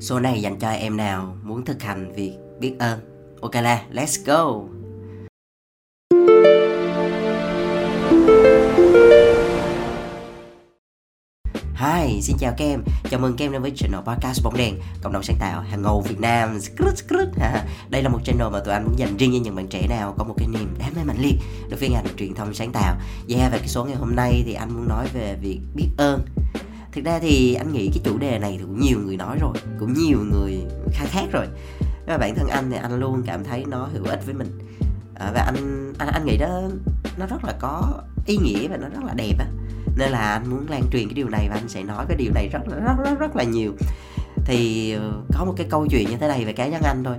Số 0.00 0.20
này 0.20 0.42
dành 0.42 0.58
cho 0.58 0.70
em 0.70 0.96
nào 0.96 1.36
muốn 1.42 1.64
thực 1.64 1.82
hành 1.82 2.12
việc 2.12 2.32
biết 2.60 2.74
ơn. 2.78 3.00
Ok 3.40 3.54
là, 3.54 3.82
let's 3.92 4.24
go! 4.26 4.62
Hi, 11.74 12.20
xin 12.22 12.36
chào 12.38 12.54
các 12.58 12.64
em. 12.64 12.82
Chào 13.10 13.20
mừng 13.20 13.36
các 13.36 13.44
em 13.44 13.52
đến 13.52 13.62
với 13.62 13.72
channel 13.76 14.00
podcast 14.00 14.44
bóng 14.44 14.56
đèn, 14.56 14.74
cộng 15.02 15.12
đồng 15.12 15.22
sáng 15.22 15.36
tạo 15.40 15.60
hàng 15.60 15.82
ngầu 15.82 16.00
Việt 16.00 16.20
Nam. 16.20 16.58
Đây 17.90 18.02
là 18.02 18.08
một 18.08 18.20
channel 18.24 18.48
mà 18.52 18.60
tụi 18.60 18.74
anh 18.74 18.84
muốn 18.84 18.98
dành 18.98 19.16
riêng 19.16 19.30
cho 19.32 19.38
những 19.44 19.54
bạn 19.54 19.68
trẻ 19.68 19.86
nào 19.88 20.14
có 20.18 20.24
một 20.24 20.34
cái 20.38 20.48
niềm 20.48 20.74
đam 20.78 20.92
mê 20.96 21.04
mạnh 21.04 21.18
liệt 21.20 21.36
đối 21.70 21.80
với 21.80 21.88
ngành 21.88 22.06
truyền 22.16 22.34
thông 22.34 22.54
sáng 22.54 22.72
tạo. 22.72 22.96
Yeah, 23.28 23.52
và 23.52 23.58
cái 23.58 23.68
số 23.68 23.84
ngày 23.84 23.96
hôm 23.96 24.16
nay 24.16 24.42
thì 24.46 24.54
anh 24.54 24.74
muốn 24.74 24.88
nói 24.88 25.08
về 25.14 25.36
việc 25.40 25.60
biết 25.74 25.88
ơn 25.98 26.20
thực 26.92 27.04
ra 27.04 27.18
thì 27.18 27.54
anh 27.54 27.72
nghĩ 27.72 27.90
cái 27.94 28.00
chủ 28.04 28.18
đề 28.18 28.38
này 28.38 28.56
thì 28.58 28.64
cũng 28.64 28.80
nhiều 28.80 28.98
người 28.98 29.16
nói 29.16 29.38
rồi 29.40 29.54
cũng 29.80 29.92
nhiều 29.92 30.18
người 30.32 30.58
khai 30.92 31.06
thác 31.12 31.26
rồi. 31.32 31.46
Và 32.06 32.18
bản 32.18 32.34
thân 32.34 32.48
anh 32.48 32.70
thì 32.70 32.76
anh 32.76 33.00
luôn 33.00 33.22
cảm 33.26 33.44
thấy 33.44 33.64
nó 33.68 33.88
hữu 33.92 34.04
ích 34.04 34.26
với 34.26 34.34
mình. 34.34 34.58
À, 35.14 35.30
và 35.34 35.40
anh 35.40 35.92
anh 35.98 36.08
anh 36.08 36.26
nghĩ 36.26 36.36
đó 36.36 36.62
nó 37.18 37.26
rất 37.26 37.44
là 37.44 37.52
có 37.60 38.02
ý 38.26 38.36
nghĩa 38.36 38.68
và 38.68 38.76
nó 38.76 38.88
rất 38.88 39.04
là 39.04 39.14
đẹp 39.16 39.34
á. 39.38 39.46
Nên 39.96 40.10
là 40.10 40.18
anh 40.18 40.50
muốn 40.50 40.66
lan 40.68 40.82
truyền 40.92 41.08
cái 41.08 41.14
điều 41.14 41.28
này 41.28 41.46
và 41.48 41.54
anh 41.54 41.68
sẽ 41.68 41.82
nói 41.82 42.04
cái 42.08 42.16
điều 42.16 42.32
này 42.34 42.48
rất 42.52 42.60
rất 42.66 42.94
rất 43.04 43.18
rất 43.18 43.36
là 43.36 43.44
nhiều. 43.44 43.72
Thì 44.44 44.92
ờ, 44.92 45.12
có 45.32 45.44
một 45.44 45.54
cái 45.56 45.66
câu 45.70 45.86
chuyện 45.90 46.10
như 46.10 46.16
thế 46.16 46.28
này 46.28 46.44
về 46.44 46.52
cá 46.52 46.68
nhân 46.68 46.82
anh 46.82 47.04
thôi. 47.04 47.16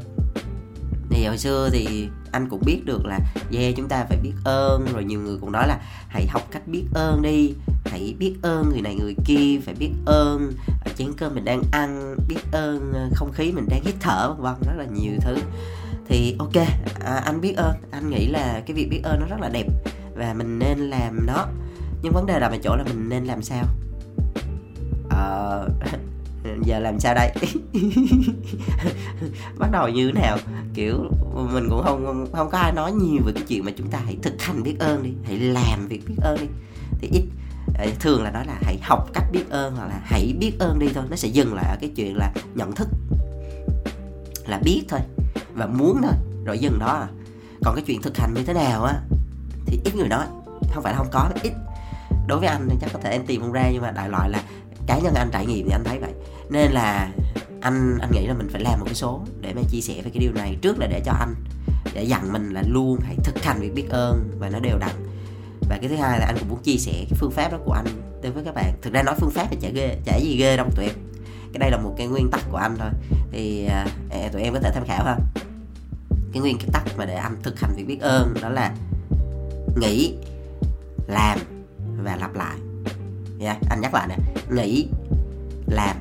Thì 1.09 1.25
hồi 1.25 1.37
xưa 1.37 1.69
thì 1.71 2.09
anh 2.31 2.49
cũng 2.49 2.61
biết 2.65 2.81
được 2.85 3.05
là 3.05 3.19
yeah 3.51 3.73
chúng 3.77 3.87
ta 3.87 4.05
phải 4.09 4.17
biết 4.23 4.33
ơn. 4.43 4.85
Rồi 4.93 5.03
nhiều 5.03 5.19
người 5.19 5.37
cũng 5.41 5.51
nói 5.51 5.67
là 5.67 5.79
hãy 6.07 6.27
học 6.27 6.41
cách 6.51 6.67
biết 6.67 6.83
ơn 6.93 7.21
đi. 7.21 7.53
Hãy 7.85 8.15
biết 8.19 8.35
ơn 8.41 8.69
người 8.69 8.81
này 8.81 8.95
người 8.95 9.15
kia. 9.25 9.59
Phải 9.65 9.73
biết 9.73 9.91
ơn 10.05 10.53
chén 10.97 11.13
cơm 11.17 11.35
mình 11.35 11.45
đang 11.45 11.61
ăn. 11.71 12.15
Biết 12.27 12.39
ơn 12.51 12.93
ờ, 12.93 13.09
không 13.15 13.31
khí 13.33 13.51
mình 13.51 13.65
đang 13.69 13.83
hít 13.83 13.95
thở. 13.99 14.33
Vân 14.33 14.53
vân 14.59 14.77
rất 14.77 14.83
là 14.83 14.85
nhiều 14.85 15.13
thứ. 15.21 15.35
Thì 16.07 16.35
ok 16.39 16.55
à, 16.99 17.21
anh 17.25 17.41
biết 17.41 17.53
ơn. 17.57 17.75
Anh 17.91 18.09
nghĩ 18.09 18.27
là 18.27 18.61
cái 18.65 18.75
việc 18.75 18.87
biết 18.89 19.01
ơn 19.03 19.19
nó 19.19 19.25
rất 19.25 19.39
là 19.41 19.49
đẹp 19.49 19.65
và 20.15 20.33
mình 20.33 20.59
nên 20.59 20.79
làm 20.79 21.25
nó. 21.25 21.45
Nhưng 22.01 22.13
vấn 22.13 22.25
đề 22.25 22.39
là 22.39 22.47
ở 22.47 22.57
chỗ 22.63 22.75
là 22.75 22.83
mình 22.83 23.09
nên 23.09 23.25
làm 23.25 23.41
sao? 23.41 23.63
Ờ 25.09 25.67
giờ 26.65 26.79
làm 26.79 26.99
sao 26.99 27.13
đây? 27.15 27.31
Bắt 29.57 29.71
đầu 29.71 29.89
như 29.89 30.11
thế 30.11 30.21
nào? 30.21 30.37
Kiểu, 30.73 30.95
mình 31.53 31.67
cũng 31.69 31.83
không 31.83 32.27
không 32.33 32.49
có 32.49 32.57
ai 32.57 32.71
nói 32.71 32.91
nhiều 32.91 33.21
về 33.25 33.31
cái 33.35 33.43
chuyện 33.47 33.65
mà 33.65 33.71
chúng 33.77 33.87
ta 33.87 33.99
hãy 34.05 34.17
thực 34.21 34.41
hành 34.41 34.63
biết 34.63 34.75
ơn 34.79 35.03
đi, 35.03 35.09
hãy 35.23 35.39
làm 35.39 35.87
việc 35.87 36.01
biết 36.07 36.15
ơn 36.21 36.37
đi. 36.39 36.47
Thì 37.01 37.09
ít 37.11 37.23
ờ, 37.79 37.87
thường 37.99 38.23
là 38.23 38.31
nói 38.31 38.45
là 38.45 38.59
hãy 38.61 38.79
học 38.81 39.09
cách 39.13 39.25
biết 39.31 39.49
ơn 39.49 39.75
hoặc 39.75 39.85
là 39.87 39.99
hãy 40.03 40.33
biết 40.39 40.51
ơn 40.59 40.79
đi 40.79 40.87
thôi, 40.93 41.03
nó 41.09 41.15
sẽ 41.15 41.27
dừng 41.27 41.53
lại 41.53 41.65
ở 41.69 41.77
cái 41.81 41.91
chuyện 41.95 42.17
là 42.17 42.33
nhận 42.55 42.71
thức, 42.75 42.87
là 44.47 44.59
biết 44.63 44.83
thôi 44.89 44.99
và 45.53 45.67
muốn 45.67 46.01
thôi, 46.03 46.13
rồi 46.45 46.59
dừng 46.59 46.79
đó 46.79 46.87
à. 46.87 47.07
Còn 47.65 47.75
cái 47.75 47.83
chuyện 47.87 48.01
thực 48.01 48.17
hành 48.17 48.33
như 48.33 48.43
thế 48.43 48.53
nào 48.53 48.83
á, 48.83 48.93
thì 49.65 49.79
ít 49.85 49.95
người 49.95 50.07
nói, 50.07 50.25
không 50.73 50.83
phải 50.83 50.93
là 50.93 50.97
không 50.97 51.09
có, 51.11 51.29
ít. 51.43 51.53
Đối 52.27 52.39
với 52.39 52.47
anh 52.47 52.67
thì 52.69 52.75
chắc 52.81 52.89
có 52.93 52.99
thể 53.03 53.11
em 53.11 53.25
tìm 53.25 53.41
không 53.41 53.51
ra 53.51 53.69
nhưng 53.73 53.81
mà 53.81 53.91
đại 53.91 54.09
loại 54.09 54.29
là 54.29 54.43
cá 54.87 54.99
nhân 54.99 55.13
anh 55.13 55.29
trải 55.31 55.45
nghiệm 55.45 55.65
thì 55.65 55.71
anh 55.71 55.83
thấy 55.83 55.99
vậy 55.99 56.11
nên 56.51 56.71
là 56.71 57.11
anh 57.61 57.97
anh 58.01 58.11
nghĩ 58.11 58.27
là 58.27 58.33
mình 58.33 58.49
phải 58.51 58.61
làm 58.61 58.79
một 58.79 58.85
cái 58.85 58.95
số 58.95 59.25
để 59.41 59.53
mà 59.53 59.61
chia 59.69 59.81
sẻ 59.81 59.93
về 59.93 60.11
cái 60.13 60.19
điều 60.19 60.31
này. 60.33 60.57
Trước 60.61 60.79
là 60.79 60.87
để 60.87 61.01
cho 61.05 61.11
anh 61.11 61.35
để 61.93 62.03
dặn 62.03 62.33
mình 62.33 62.49
là 62.49 62.63
luôn 62.67 62.99
hãy 63.03 63.15
thực 63.23 63.43
hành 63.43 63.59
việc 63.59 63.73
biết 63.75 63.89
ơn 63.89 64.31
và 64.39 64.49
nó 64.49 64.59
đều 64.59 64.77
đặn. 64.77 64.95
Và 65.69 65.77
cái 65.81 65.89
thứ 65.89 65.95
hai 65.95 66.19
là 66.19 66.25
anh 66.25 66.35
cũng 66.39 66.49
muốn 66.49 66.63
chia 66.63 66.77
sẻ 66.77 66.91
cái 66.91 67.17
phương 67.19 67.31
pháp 67.31 67.51
đó 67.51 67.57
của 67.65 67.73
anh 67.73 67.85
đối 68.23 68.31
với 68.31 68.43
các 68.43 68.53
bạn. 68.55 68.73
Thực 68.81 68.93
ra 68.93 69.03
nói 69.03 69.15
phương 69.19 69.31
pháp 69.31 69.47
thì 69.49 69.57
chả 69.61 69.69
ghê 69.69 69.97
chả 70.05 70.17
gì 70.17 70.37
ghê 70.37 70.57
đâu 70.57 70.67
tụi 70.75 70.85
em. 70.85 70.95
Cái 71.53 71.59
đây 71.59 71.71
là 71.71 71.77
một 71.77 71.93
cái 71.97 72.07
nguyên 72.07 72.31
tắc 72.31 72.41
của 72.51 72.57
anh 72.57 72.75
thôi. 72.79 72.89
Thì 73.31 73.65
à, 73.65 73.87
tụi 74.33 74.41
em 74.41 74.53
có 74.53 74.59
thể 74.59 74.71
tham 74.73 74.83
khảo 74.87 75.05
ha. 75.05 75.17
Cái 76.33 76.41
nguyên 76.41 76.57
tắc 76.73 76.97
mà 76.97 77.05
để 77.05 77.15
anh 77.15 77.37
thực 77.43 77.59
hành 77.59 77.73
việc 77.75 77.87
biết 77.87 78.01
ơn 78.01 78.33
đó 78.41 78.49
là 78.49 78.75
nghĩ 79.77 80.13
làm 81.07 81.39
và 82.03 82.15
lặp 82.15 82.35
lại. 82.35 82.57
Yeah, 83.39 83.57
anh 83.69 83.81
nhắc 83.81 83.93
lại 83.93 84.07
nè. 84.07 84.15
Nghĩ 84.49 84.87
làm 85.67 85.95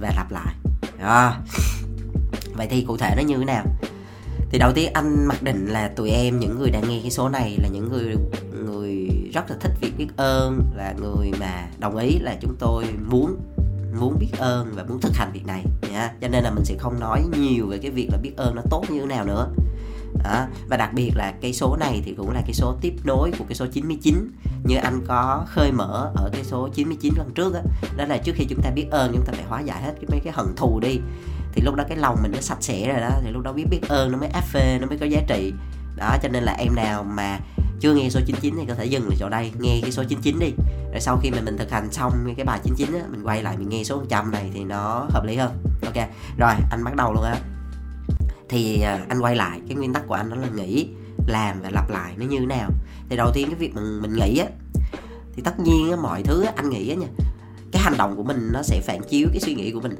và 0.00 0.12
lặp 0.16 0.30
lại. 0.30 0.54
Đó. 1.00 1.34
vậy 2.52 2.66
thì 2.70 2.84
cụ 2.88 2.96
thể 2.96 3.14
nó 3.16 3.22
như 3.22 3.36
thế 3.38 3.44
nào? 3.44 3.64
Thì 4.50 4.58
đầu 4.58 4.72
tiên 4.74 4.92
anh 4.94 5.26
mặc 5.26 5.42
định 5.42 5.66
là 5.66 5.88
tụi 5.88 6.10
em, 6.10 6.38
những 6.38 6.58
người 6.58 6.70
đang 6.70 6.88
nghe 6.88 6.98
cái 7.02 7.10
số 7.10 7.28
này 7.28 7.58
là 7.62 7.68
những 7.68 7.88
người 7.88 8.16
người 8.64 9.08
rất 9.34 9.50
là 9.50 9.56
thích 9.60 9.72
việc 9.80 9.92
biết 9.98 10.08
ơn, 10.16 10.60
là 10.76 10.94
người 11.02 11.30
mà 11.40 11.68
đồng 11.78 11.96
ý 11.96 12.18
là 12.18 12.36
chúng 12.40 12.56
tôi 12.58 12.84
muốn 13.10 13.36
muốn 14.00 14.18
biết 14.18 14.30
ơn 14.38 14.72
và 14.74 14.84
muốn 14.84 15.00
thực 15.00 15.14
hành 15.14 15.30
việc 15.32 15.46
này. 15.46 15.64
Nha. 15.92 16.12
Cho 16.20 16.28
nên 16.28 16.44
là 16.44 16.50
mình 16.50 16.64
sẽ 16.64 16.74
không 16.78 17.00
nói 17.00 17.24
nhiều 17.38 17.66
về 17.66 17.78
cái 17.78 17.90
việc 17.90 18.08
là 18.12 18.18
biết 18.22 18.32
ơn 18.36 18.54
nó 18.54 18.62
tốt 18.70 18.84
như 18.88 19.00
thế 19.00 19.06
nào 19.06 19.24
nữa 19.24 19.48
đó. 20.24 20.46
và 20.68 20.76
đặc 20.76 20.90
biệt 20.94 21.10
là 21.14 21.32
cái 21.40 21.52
số 21.52 21.76
này 21.80 22.02
thì 22.04 22.14
cũng 22.14 22.30
là 22.30 22.40
cái 22.40 22.54
số 22.54 22.76
tiếp 22.80 22.94
nối 23.04 23.30
của 23.38 23.44
cái 23.48 23.54
số 23.54 23.66
99 23.72 24.30
như 24.64 24.76
anh 24.76 25.00
có 25.06 25.44
khơi 25.48 25.72
mở 25.72 26.12
ở 26.14 26.30
cái 26.32 26.44
số 26.44 26.68
99 26.74 27.14
lần 27.16 27.30
trước 27.34 27.54
đó, 27.54 27.60
đó 27.96 28.04
là 28.04 28.16
trước 28.16 28.32
khi 28.34 28.46
chúng 28.48 28.62
ta 28.62 28.70
biết 28.70 28.86
ơn 28.90 29.12
chúng 29.12 29.24
ta 29.24 29.32
phải 29.32 29.44
hóa 29.48 29.60
giải 29.60 29.82
hết 29.82 29.92
cái 29.94 30.04
mấy 30.08 30.20
cái 30.24 30.32
hận 30.36 30.46
thù 30.56 30.80
đi. 30.80 31.00
Thì 31.52 31.62
lúc 31.62 31.74
đó 31.74 31.84
cái 31.88 31.98
lòng 31.98 32.16
mình 32.22 32.32
nó 32.34 32.40
sạch 32.40 32.58
sẽ 32.60 32.88
rồi 32.88 33.00
đó 33.00 33.10
thì 33.24 33.30
lúc 33.30 33.42
đó 33.42 33.52
biết 33.52 33.64
biết 33.70 33.80
ơn 33.88 34.12
nó 34.12 34.18
mới 34.18 34.28
áp 34.28 34.44
phê 34.44 34.78
nó 34.80 34.86
mới 34.86 34.98
có 34.98 35.06
giá 35.06 35.20
trị. 35.28 35.52
Đó 35.96 36.16
cho 36.22 36.28
nên 36.28 36.42
là 36.42 36.52
em 36.52 36.74
nào 36.74 37.04
mà 37.04 37.38
chưa 37.80 37.94
nghe 37.94 38.10
số 38.10 38.20
99 38.26 38.54
thì 38.58 38.66
có 38.68 38.74
thể 38.74 38.84
dừng 38.84 39.08
lại 39.08 39.16
chỗ 39.20 39.28
đây 39.28 39.52
nghe 39.60 39.78
cái 39.82 39.92
số 39.92 40.04
99 40.04 40.38
đi. 40.38 40.52
Rồi 40.92 41.00
sau 41.00 41.18
khi 41.22 41.30
mà 41.30 41.38
mình 41.44 41.58
thực 41.58 41.70
hành 41.70 41.92
xong 41.92 42.34
cái 42.36 42.44
bài 42.44 42.60
99 42.64 43.00
á 43.00 43.04
mình 43.10 43.22
quay 43.22 43.42
lại 43.42 43.56
mình 43.58 43.68
nghe 43.68 43.84
số 43.84 43.96
100 43.96 44.30
này 44.30 44.50
thì 44.54 44.64
nó 44.64 45.06
hợp 45.10 45.24
lý 45.24 45.36
hơn. 45.36 45.50
Ok 45.84 46.08
rồi 46.38 46.52
anh 46.70 46.84
bắt 46.84 46.96
đầu 46.96 47.12
luôn 47.12 47.24
á 47.24 47.36
thì 48.48 48.80
à, 48.82 49.04
anh 49.08 49.20
quay 49.20 49.36
lại 49.36 49.60
cái 49.68 49.76
nguyên 49.76 49.92
tắc 49.92 50.06
của 50.06 50.14
anh 50.14 50.30
đó 50.30 50.36
là 50.36 50.48
nghĩ 50.48 50.88
làm 51.26 51.60
và 51.62 51.70
lặp 51.70 51.90
lại 51.90 52.14
nó 52.16 52.26
như 52.26 52.38
thế 52.38 52.46
nào. 52.46 52.70
Thì 53.08 53.16
đầu 53.16 53.30
tiên 53.34 53.46
cái 53.46 53.54
việc 53.54 53.74
mình 53.74 54.02
mình 54.02 54.12
nghĩ 54.16 54.38
á 54.38 54.46
thì 55.36 55.42
tất 55.42 55.60
nhiên 55.60 55.90
á, 55.90 55.96
mọi 55.96 56.22
thứ 56.22 56.42
á, 56.42 56.52
anh 56.56 56.70
nghĩ 56.70 56.90
á 56.90 56.94
nha 56.94 57.06
cái 57.72 57.82
hành 57.82 57.96
động 57.96 58.16
của 58.16 58.22
mình 58.22 58.50
nó 58.52 58.62
sẽ 58.62 58.80
phản 58.86 59.00
chiếu 59.08 59.28
cái 59.32 59.40
suy 59.40 59.54
nghĩ 59.54 59.70
của 59.70 59.80
mình. 59.80 59.94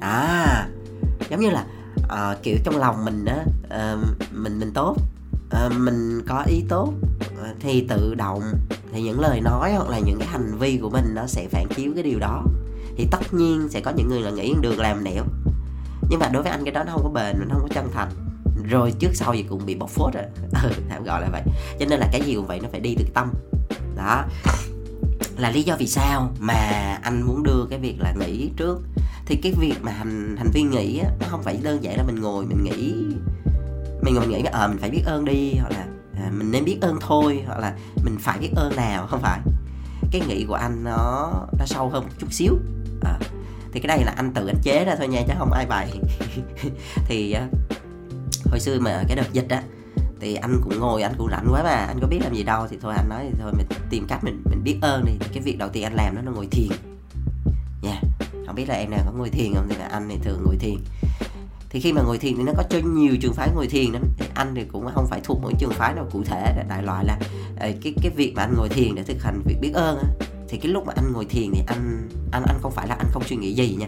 À 0.00 0.68
giống 1.30 1.40
như 1.40 1.50
là 1.50 1.66
uh, 2.02 2.42
kiểu 2.42 2.56
trong 2.64 2.76
lòng 2.76 3.04
mình 3.04 3.24
á 3.24 3.44
uh, 3.64 3.98
mình 4.32 4.58
mình 4.58 4.70
tốt 4.74 4.96
uh, 5.66 5.72
mình 5.78 6.22
có 6.26 6.44
ý 6.46 6.64
tốt 6.68 6.92
uh, 7.24 7.56
thì 7.60 7.86
tự 7.88 8.14
động 8.14 8.42
thì 8.92 9.02
những 9.02 9.20
lời 9.20 9.40
nói 9.40 9.72
hoặc 9.72 9.88
là 9.88 9.98
những 9.98 10.18
cái 10.18 10.28
hành 10.28 10.58
vi 10.58 10.78
của 10.82 10.90
mình 10.90 11.14
nó 11.14 11.26
sẽ 11.26 11.48
phản 11.50 11.66
chiếu 11.76 11.92
cái 11.94 12.02
điều 12.02 12.18
đó. 12.18 12.44
Thì 12.96 13.08
tất 13.10 13.34
nhiên 13.34 13.68
sẽ 13.70 13.80
có 13.80 13.90
những 13.96 14.08
người 14.08 14.20
là 14.20 14.30
nghĩ 14.30 14.54
đường 14.60 14.80
làm 14.80 15.04
nẻo 15.04 15.24
nhưng 16.08 16.20
mà 16.20 16.28
đối 16.28 16.42
với 16.42 16.52
anh 16.52 16.64
cái 16.64 16.72
đó 16.72 16.84
nó 16.84 16.92
không 16.92 17.02
có 17.02 17.10
bền 17.10 17.36
nó 17.48 17.54
không 17.54 17.68
có 17.68 17.74
chân 17.74 17.90
thành. 17.94 18.08
Rồi 18.70 18.92
trước 18.98 19.10
sau 19.14 19.34
gì 19.34 19.44
cũng 19.48 19.66
bị 19.66 19.74
bóc 19.74 19.90
phốt 19.90 20.14
rồi. 20.14 20.24
Ừ, 20.62 20.72
tạm 20.88 21.04
gọi 21.04 21.20
là 21.20 21.28
vậy. 21.32 21.42
Cho 21.80 21.86
nên 21.88 22.00
là 22.00 22.08
cái 22.12 22.20
gì 22.20 22.34
cũng 22.34 22.46
vậy 22.46 22.60
nó 22.62 22.68
phải 22.72 22.80
đi 22.80 22.94
từ 22.98 23.04
tâm. 23.14 23.32
Đó. 23.96 24.24
Là 25.36 25.50
lý 25.50 25.62
do 25.62 25.76
vì 25.78 25.86
sao 25.86 26.30
mà 26.40 26.54
anh 27.02 27.22
muốn 27.22 27.42
đưa 27.42 27.66
cái 27.70 27.78
việc 27.78 27.96
là 28.00 28.14
nghĩ 28.18 28.50
trước? 28.56 28.80
Thì 29.26 29.36
cái 29.42 29.52
việc 29.58 29.74
mà 29.82 29.92
hành 29.92 30.36
hành 30.36 30.50
vi 30.52 30.62
nghĩ 30.62 30.98
á, 30.98 31.10
nó 31.20 31.26
không 31.30 31.42
phải 31.42 31.58
đơn 31.62 31.84
giản 31.84 31.96
là 31.96 32.02
mình 32.02 32.20
ngồi 32.20 32.46
mình 32.46 32.64
nghĩ 32.64 32.94
mình 34.02 34.14
ngồi 34.14 34.26
mình 34.26 34.30
nghĩ 34.30 34.44
ờ 34.52 34.64
à, 34.64 34.68
mình 34.68 34.78
phải 34.78 34.90
biết 34.90 35.02
ơn 35.06 35.24
đi 35.24 35.54
hoặc 35.54 35.70
là 35.70 35.86
à, 36.16 36.30
mình 36.32 36.50
nên 36.50 36.64
biết 36.64 36.78
ơn 36.80 36.96
thôi 37.00 37.42
hoặc 37.46 37.58
là 37.58 37.76
mình 38.04 38.16
phải 38.20 38.38
biết 38.38 38.50
ơn 38.56 38.76
nào 38.76 39.06
không 39.06 39.20
phải. 39.20 39.40
Cái 40.10 40.22
nghĩ 40.28 40.44
của 40.48 40.54
anh 40.54 40.84
nó 40.84 41.30
nó 41.58 41.64
sâu 41.66 41.88
hơn 41.88 42.02
một 42.02 42.10
chút 42.18 42.32
xíu. 42.32 42.54
À, 43.04 43.18
thì 43.76 43.82
cái 43.82 43.96
này 43.96 44.04
là 44.04 44.12
anh 44.16 44.32
tự 44.32 44.46
anh 44.46 44.60
chế 44.62 44.84
ra 44.84 44.96
thôi 44.96 45.08
nha, 45.08 45.22
chứ 45.28 45.34
không 45.38 45.52
ai 45.52 45.66
bày 45.66 45.90
thì 47.06 47.32
ờ, 47.32 47.42
hồi 48.50 48.60
xưa 48.60 48.78
mà 48.80 49.02
cái 49.08 49.16
đợt 49.16 49.32
dịch 49.32 49.48
á, 49.48 49.62
thì 50.20 50.34
anh 50.34 50.60
cũng 50.64 50.78
ngồi, 50.80 51.02
anh 51.02 51.12
cũng 51.18 51.30
rảnh 51.30 51.46
quá 51.50 51.62
mà, 51.62 51.70
anh 51.70 51.98
có 52.00 52.06
biết 52.06 52.18
làm 52.22 52.34
gì 52.34 52.42
đâu, 52.42 52.66
thì 52.70 52.76
thôi 52.82 52.94
anh 52.96 53.08
nói 53.08 53.24
thì 53.28 53.38
thôi, 53.40 53.52
mình 53.56 53.66
tìm 53.90 54.06
cách 54.08 54.24
mình 54.24 54.42
mình 54.44 54.64
biết 54.64 54.78
ơn 54.82 55.04
đi. 55.04 55.12
Thì 55.20 55.26
cái 55.34 55.42
việc 55.42 55.58
đầu 55.58 55.68
tiên 55.68 55.82
anh 55.82 55.94
làm 55.94 56.14
đó 56.16 56.22
là 56.24 56.30
ngồi 56.30 56.46
thiền. 56.50 56.68
Nha 57.82 57.90
yeah. 57.90 58.02
không 58.46 58.54
biết 58.54 58.68
là 58.68 58.74
em 58.74 58.90
nào 58.90 59.00
có 59.06 59.12
ngồi 59.12 59.30
thiền 59.30 59.54
không? 59.54 59.66
Thì 59.68 59.76
là 59.76 59.86
anh 59.86 60.08
thì 60.08 60.16
thường 60.22 60.42
ngồi 60.44 60.56
thiền. 60.56 60.76
Thì 61.70 61.80
khi 61.80 61.92
mà 61.92 62.02
ngồi 62.02 62.18
thiền 62.18 62.36
thì 62.36 62.42
nó 62.42 62.52
có 62.56 62.62
cho 62.70 62.78
nhiều 62.78 63.16
trường 63.20 63.34
phái 63.34 63.48
ngồi 63.54 63.66
thiền 63.66 63.92
lắm. 63.92 64.02
Thì 64.18 64.26
anh 64.34 64.54
thì 64.54 64.64
cũng 64.72 64.88
không 64.94 65.06
phải 65.06 65.20
thuộc 65.24 65.38
mỗi 65.42 65.52
trường 65.58 65.70
phái 65.70 65.94
nào 65.94 66.08
cụ 66.12 66.22
thể 66.24 66.64
đại 66.68 66.82
loại 66.82 67.04
là 67.04 67.18
ờ, 67.60 67.70
cái 67.82 67.94
cái 68.02 68.12
việc 68.16 68.32
mà 68.36 68.42
anh 68.42 68.54
ngồi 68.56 68.68
thiền 68.68 68.94
để 68.94 69.02
thực 69.02 69.22
hành 69.22 69.42
việc 69.44 69.56
biết 69.60 69.72
ơn 69.74 69.98
á 69.98 70.35
thì 70.48 70.58
cái 70.58 70.72
lúc 70.72 70.86
mà 70.86 70.92
anh 70.96 71.12
ngồi 71.12 71.24
thiền 71.24 71.50
thì 71.54 71.62
anh 71.66 72.08
anh 72.32 72.42
anh 72.46 72.58
không 72.62 72.72
phải 72.72 72.88
là 72.88 72.94
anh 72.94 73.06
không 73.12 73.22
suy 73.24 73.36
nghĩ 73.36 73.54
gì 73.54 73.76
nha. 73.80 73.86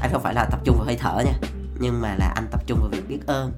Anh 0.00 0.10
không 0.12 0.22
phải 0.22 0.34
là 0.34 0.44
tập 0.50 0.60
trung 0.64 0.76
vào 0.76 0.86
hơi 0.86 0.96
thở 0.96 1.22
nha 1.24 1.38
nhưng 1.80 2.00
mà 2.00 2.14
là 2.14 2.32
anh 2.36 2.46
tập 2.50 2.62
trung 2.66 2.78
vào 2.80 2.88
việc 2.88 3.08
biết 3.08 3.26
ơn. 3.26 3.52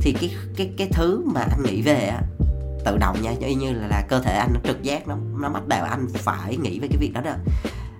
Thì 0.00 0.12
cái 0.20 0.34
cái 0.56 0.70
cái 0.78 0.88
thứ 0.92 1.22
mà 1.34 1.40
anh 1.40 1.62
nghĩ 1.62 1.82
về 1.82 2.06
á 2.06 2.22
tự 2.84 2.98
động 2.98 3.22
nha 3.22 3.32
y 3.40 3.54
như 3.54 3.72
là, 3.72 3.86
là 3.86 4.04
cơ 4.08 4.20
thể 4.20 4.36
anh 4.36 4.50
nó 4.54 4.60
trực 4.64 4.82
giác 4.82 5.08
nó 5.08 5.16
nó 5.40 5.48
bắt 5.48 5.68
đầu 5.68 5.84
anh 5.84 6.08
phải 6.12 6.56
nghĩ 6.56 6.78
về 6.78 6.88
cái 6.88 6.96
việc 7.00 7.12
đó 7.12 7.20
đó. 7.20 7.32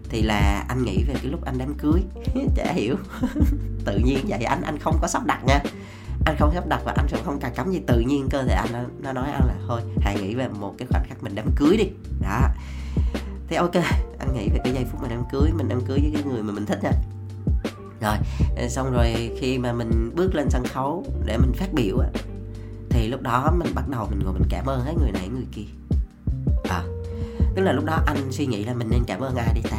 Thì 0.08 0.22
là 0.22 0.64
anh 0.68 0.84
nghĩ 0.84 1.04
về 1.08 1.14
cái 1.14 1.30
lúc 1.30 1.44
anh 1.44 1.58
đám 1.58 1.74
cưới. 1.74 2.00
Chả 2.56 2.72
hiểu. 2.72 2.96
Tự 3.84 3.98
nhiên 4.04 4.18
vậy 4.28 4.42
anh 4.42 4.62
anh 4.62 4.78
không 4.78 4.98
có 5.00 5.08
sắp 5.08 5.26
đặt 5.26 5.44
nha. 5.44 5.60
Anh 6.26 6.36
không 6.38 6.50
sắp 6.54 6.66
đặt 6.68 6.80
và 6.84 6.92
anh 6.96 7.06
cũng 7.10 7.24
không 7.24 7.40
cài 7.40 7.50
cắm 7.50 7.72
gì. 7.72 7.80
Tự 7.86 8.00
nhiên 8.00 8.28
cơ 8.30 8.42
thể 8.42 8.54
anh 8.54 8.72
nó, 8.72 8.78
nó 8.98 9.12
nói 9.12 9.30
anh 9.32 9.46
là 9.46 9.54
thôi 9.68 9.80
hãy 10.00 10.16
nghĩ 10.20 10.34
về 10.34 10.48
một 10.48 10.74
cái 10.78 10.88
khoảnh 10.90 11.04
khắc 11.08 11.22
mình 11.22 11.34
đám 11.34 11.50
cưới 11.56 11.76
đi. 11.76 11.88
Đó 12.20 12.40
thế 13.50 13.56
ok 13.56 13.74
anh 14.18 14.34
nghĩ 14.34 14.48
về 14.48 14.58
cái 14.64 14.72
giây 14.72 14.84
phút 14.84 15.02
mà 15.02 15.08
đám 15.10 15.22
cưới 15.32 15.50
mình 15.54 15.68
đám 15.68 15.80
cưới 15.80 15.98
với 16.02 16.10
cái 16.14 16.22
người 16.22 16.42
mà 16.42 16.52
mình 16.52 16.66
thích 16.66 16.78
nha 16.82 16.92
rồi 18.00 18.16
ờ, 18.56 18.68
xong 18.68 18.92
rồi 18.92 19.30
khi 19.40 19.58
mà 19.58 19.72
mình 19.72 20.10
bước 20.16 20.34
lên 20.34 20.50
sân 20.50 20.64
khấu 20.64 21.04
để 21.24 21.36
mình 21.38 21.52
phát 21.52 21.72
biểu 21.72 21.98
á 21.98 22.08
thì 22.90 23.08
lúc 23.08 23.22
đó 23.22 23.52
mình 23.58 23.74
bắt 23.74 23.88
đầu 23.88 24.06
mình 24.10 24.20
ngồi 24.24 24.32
mình 24.32 24.48
cảm 24.50 24.66
ơn 24.66 24.80
hết 24.84 24.92
người 25.00 25.12
này 25.12 25.28
người 25.28 25.46
kia. 25.52 25.66
À, 26.70 26.82
tức 27.54 27.62
là 27.62 27.72
lúc 27.72 27.84
đó 27.84 28.02
anh 28.06 28.32
suy 28.32 28.46
nghĩ 28.46 28.64
là 28.64 28.74
mình 28.74 28.88
nên 28.90 29.02
cảm 29.06 29.20
ơn 29.20 29.36
ai 29.36 29.54
đi 29.54 29.60
ta? 29.70 29.78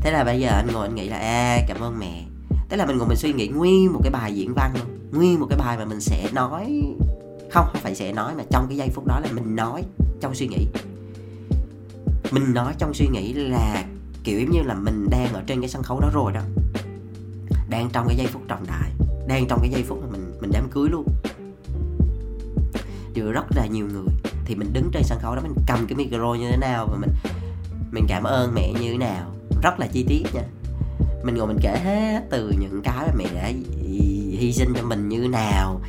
Thế 0.00 0.10
là 0.10 0.24
bây 0.24 0.40
giờ 0.40 0.48
anh 0.48 0.66
ngồi 0.72 0.86
anh 0.86 0.94
nghĩ 0.94 1.08
là 1.08 1.16
à 1.16 1.58
cảm 1.68 1.80
ơn 1.80 1.98
mẹ. 1.98 2.24
Tức 2.68 2.76
là 2.76 2.86
mình 2.86 2.98
ngồi 2.98 3.08
mình 3.08 3.16
suy 3.16 3.32
nghĩ 3.32 3.48
nguyên 3.48 3.92
một 3.92 4.00
cái 4.02 4.10
bài 4.10 4.34
diễn 4.34 4.54
văn 4.54 4.74
luôn 4.78 4.86
nguyên 5.12 5.40
một 5.40 5.46
cái 5.50 5.58
bài 5.58 5.76
mà 5.78 5.84
mình 5.84 6.00
sẽ 6.00 6.28
nói 6.32 6.82
không 7.50 7.66
không 7.72 7.82
phải 7.82 7.94
sẽ 7.94 8.12
nói 8.12 8.34
mà 8.36 8.44
trong 8.50 8.66
cái 8.68 8.76
giây 8.76 8.88
phút 8.88 9.06
đó 9.06 9.20
là 9.20 9.28
mình 9.32 9.56
nói 9.56 9.82
trong 10.20 10.34
suy 10.34 10.48
nghĩ 10.48 10.66
mình 12.30 12.54
nói 12.54 12.74
trong 12.78 12.94
suy 12.94 13.06
nghĩ 13.08 13.32
là 13.32 13.84
kiểu 14.24 14.40
như 14.50 14.62
là 14.62 14.74
mình 14.74 15.06
đang 15.10 15.32
ở 15.32 15.42
trên 15.46 15.60
cái 15.60 15.68
sân 15.68 15.82
khấu 15.82 16.00
đó 16.00 16.10
rồi 16.14 16.32
đó. 16.32 16.40
Đang 17.68 17.90
trong 17.92 18.06
cái 18.08 18.16
giây 18.16 18.26
phút 18.26 18.42
trọng 18.48 18.66
đại 18.66 18.90
đang 19.28 19.46
trong 19.48 19.58
cái 19.60 19.70
giây 19.70 19.82
phút 19.82 19.98
mà 20.02 20.06
mình 20.12 20.32
mình 20.40 20.50
đám 20.52 20.68
cưới 20.70 20.88
luôn. 20.88 21.06
Điều 23.14 23.32
rất 23.32 23.44
là 23.56 23.66
nhiều 23.66 23.86
người 23.86 24.14
thì 24.44 24.54
mình 24.54 24.72
đứng 24.72 24.90
trên 24.92 25.02
sân 25.02 25.18
khấu 25.22 25.34
đó 25.34 25.42
mình 25.42 25.54
cầm 25.66 25.86
cái 25.86 25.96
micro 25.96 26.34
như 26.34 26.50
thế 26.50 26.56
nào 26.56 26.86
và 26.90 26.96
mình 26.96 27.10
mình 27.92 28.04
cảm 28.08 28.22
ơn 28.22 28.54
mẹ 28.54 28.72
như 28.72 28.92
thế 28.92 28.98
nào. 28.98 29.30
Rất 29.62 29.80
là 29.80 29.86
chi 29.86 30.04
tiết 30.08 30.22
nha. 30.34 30.42
Mình 31.24 31.34
ngồi 31.34 31.46
mình 31.46 31.58
kể 31.62 31.78
hết 31.84 32.22
từ 32.30 32.54
những 32.60 32.80
cái 32.84 33.06
mà 33.06 33.14
mẹ 33.16 33.24
đã 33.34 33.52
hy 34.38 34.52
sinh 34.52 34.72
cho 34.74 34.82
mình 34.82 35.08
như 35.08 35.22
thế 35.22 35.28
nào. 35.28 35.80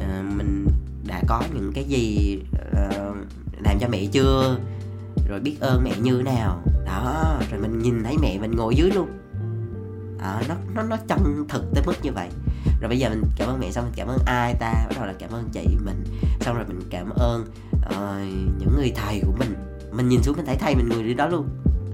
Ờ, 0.00 0.22
mình 0.36 0.66
đã 1.06 1.22
có 1.26 1.42
những 1.54 1.72
cái 1.74 1.84
gì 1.84 2.38
uh, 2.72 3.16
làm 3.64 3.78
cho 3.80 3.88
mẹ 3.88 4.06
chưa? 4.12 4.58
Rồi 5.30 5.40
biết 5.40 5.56
ơn 5.60 5.84
mẹ 5.84 5.92
như 6.02 6.22
nào. 6.24 6.62
Đó 6.86 7.38
rồi 7.50 7.60
mình 7.60 7.78
nhìn 7.78 8.04
thấy 8.04 8.16
mẹ 8.22 8.38
mình 8.40 8.50
ngồi 8.56 8.74
dưới 8.76 8.90
luôn. 8.90 9.08
À, 10.18 10.42
nó 10.48 10.54
nó 10.74 10.82
nó 10.82 10.96
chân 11.08 11.46
thực 11.48 11.64
tới 11.74 11.82
mức 11.86 11.94
như 12.02 12.12
vậy. 12.12 12.28
Rồi 12.80 12.88
bây 12.88 12.98
giờ 12.98 13.08
mình 13.08 13.22
cảm 13.36 13.48
ơn 13.48 13.60
mẹ 13.60 13.70
xong 13.70 13.84
mình 13.84 13.94
cảm 13.96 14.08
ơn 14.08 14.18
ai 14.26 14.54
ta? 14.54 14.72
Bắt 14.88 14.96
đầu 14.96 15.06
là 15.06 15.14
cảm 15.18 15.30
ơn 15.30 15.48
chị 15.52 15.66
mình. 15.84 16.04
Xong 16.40 16.56
rồi 16.56 16.64
mình 16.68 16.80
cảm 16.90 17.10
ơn 17.10 17.44
uh, 17.74 18.32
những 18.58 18.74
người 18.76 18.92
thầy 18.96 19.20
của 19.26 19.32
mình. 19.38 19.54
Mình 19.92 20.08
nhìn 20.08 20.22
xuống 20.22 20.36
mình 20.36 20.46
thấy 20.46 20.56
thầy 20.56 20.74
mình 20.74 20.88
người 20.88 21.02
đi 21.02 21.14
đó 21.14 21.26
luôn 21.26 21.48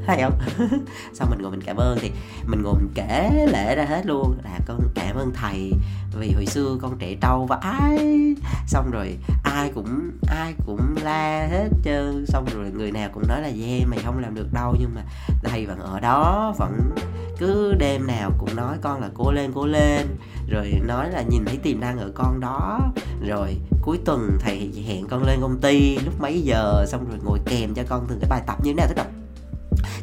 hay 0.07 0.23
không? 0.23 0.39
Xong 1.15 1.31
mình 1.31 1.43
ngồi 1.43 1.51
mình 1.51 1.63
cảm 1.67 1.77
ơn 1.77 1.99
thì 2.01 2.11
mình 2.47 2.63
ngồi 2.63 2.75
mình 2.75 2.91
kể 2.95 3.47
lễ 3.53 3.77
ra 3.77 3.85
hết 3.85 4.07
luôn. 4.07 4.39
Là 4.45 4.59
con 4.67 4.81
cảm 4.95 5.17
ơn 5.17 5.33
thầy, 5.35 5.73
vì 6.19 6.33
hồi 6.33 6.47
xưa 6.47 6.77
con 6.83 6.99
trẻ 6.99 7.17
trâu 7.21 7.47
và 7.47 7.57
ai? 7.57 8.35
Xong 8.67 8.91
rồi 8.91 9.17
ai 9.45 9.73
cũng 9.75 10.11
ai 10.29 10.55
cũng 10.67 10.95
la 11.03 11.49
hết 11.51 11.69
trơn. 11.85 12.25
Xong 12.29 12.47
rồi 12.55 12.71
người 12.75 12.93
nào 12.93 13.11
cũng 13.15 13.29
nói 13.29 13.43
là 13.43 13.49
yeah 13.49 13.89
mày 13.89 13.99
không 14.05 14.19
làm 14.19 14.35
được 14.35 14.53
đâu, 14.53 14.77
nhưng 14.81 14.95
mà 14.95 15.03
thầy 15.43 15.67
vẫn 15.67 15.79
ở 15.79 16.01
đó, 16.01 16.55
vẫn 16.59 16.95
cứ 17.39 17.75
đêm 17.79 18.07
nào 18.07 18.31
cũng 18.39 18.57
nói 18.57 18.77
con 18.83 19.01
là 19.01 19.09
cố 19.15 19.33
lên 19.33 19.53
cố 19.55 19.67
lên. 19.67 20.07
Rồi 20.49 20.81
nói 20.87 21.11
là 21.11 21.23
nhìn 21.23 21.45
thấy 21.45 21.57
tiềm 21.57 21.81
năng 21.81 21.99
ở 21.99 22.11
con 22.15 22.41
đó. 22.41 22.81
Rồi 23.29 23.57
cuối 23.83 23.99
tuần 24.05 24.39
thầy 24.41 24.73
hẹn 24.87 25.09
con 25.09 25.25
lên 25.25 25.39
công 25.41 25.61
ty 25.61 25.99
lúc 25.99 26.21
mấy 26.21 26.41
giờ, 26.41 26.85
xong 26.89 27.09
rồi 27.09 27.19
ngồi 27.25 27.39
kèm 27.47 27.75
cho 27.75 27.83
con 27.89 28.07
từng 28.09 28.19
cái 28.21 28.31
bài 28.31 28.43
tập 28.47 28.57
như 28.63 28.71
thế 28.71 28.75
nào, 28.75 28.87
tức 28.89 28.99
là 28.99 29.05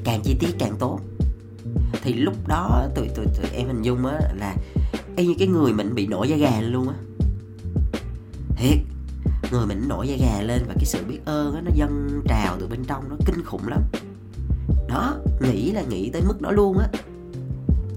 càng 0.04 0.22
chi 0.24 0.36
tiết 0.40 0.56
càng 0.60 0.76
tốt. 0.80 1.00
Thì 2.04 2.14
lúc 2.14 2.48
đó 2.48 2.88
tụi 2.96 3.08
tụi 3.08 3.26
tụi 3.26 3.46
em 3.54 3.68
hình 3.68 3.82
dung 3.82 4.06
á 4.06 4.20
là 4.36 4.56
y 5.16 5.28
như 5.28 5.36
cái 5.40 5.48
người 5.48 5.74
mình 5.74 5.96
bị 5.96 6.08
nổi 6.08 6.30
da 6.30 6.36
gà 6.36 6.62
luôn 6.62 6.90
á. 6.90 6.96
Thiệt, 8.56 8.78
người 9.52 9.66
mình 9.66 9.88
nổi 9.88 10.08
da 10.08 10.16
gà 10.16 10.42
lên 10.42 10.64
và 10.68 10.74
cái 10.76 10.86
sự 10.86 11.04
biết 11.08 11.20
ơn 11.26 11.56
á 11.56 11.62
nó 11.62 11.72
dâng 11.76 12.22
trào 12.26 12.58
từ 12.60 12.68
bên 12.68 12.84
trong, 12.88 13.10
nó 13.10 13.16
kinh 13.26 13.46
khủng 13.46 13.68
lắm. 13.68 13.82
Đó, 14.90 15.16
nghĩ 15.42 15.72
là 15.72 15.82
nghĩ 15.82 16.10
tới 16.10 16.22
mức 16.28 16.42
đó 16.42 16.52
luôn 16.52 16.78
á. 16.78 16.88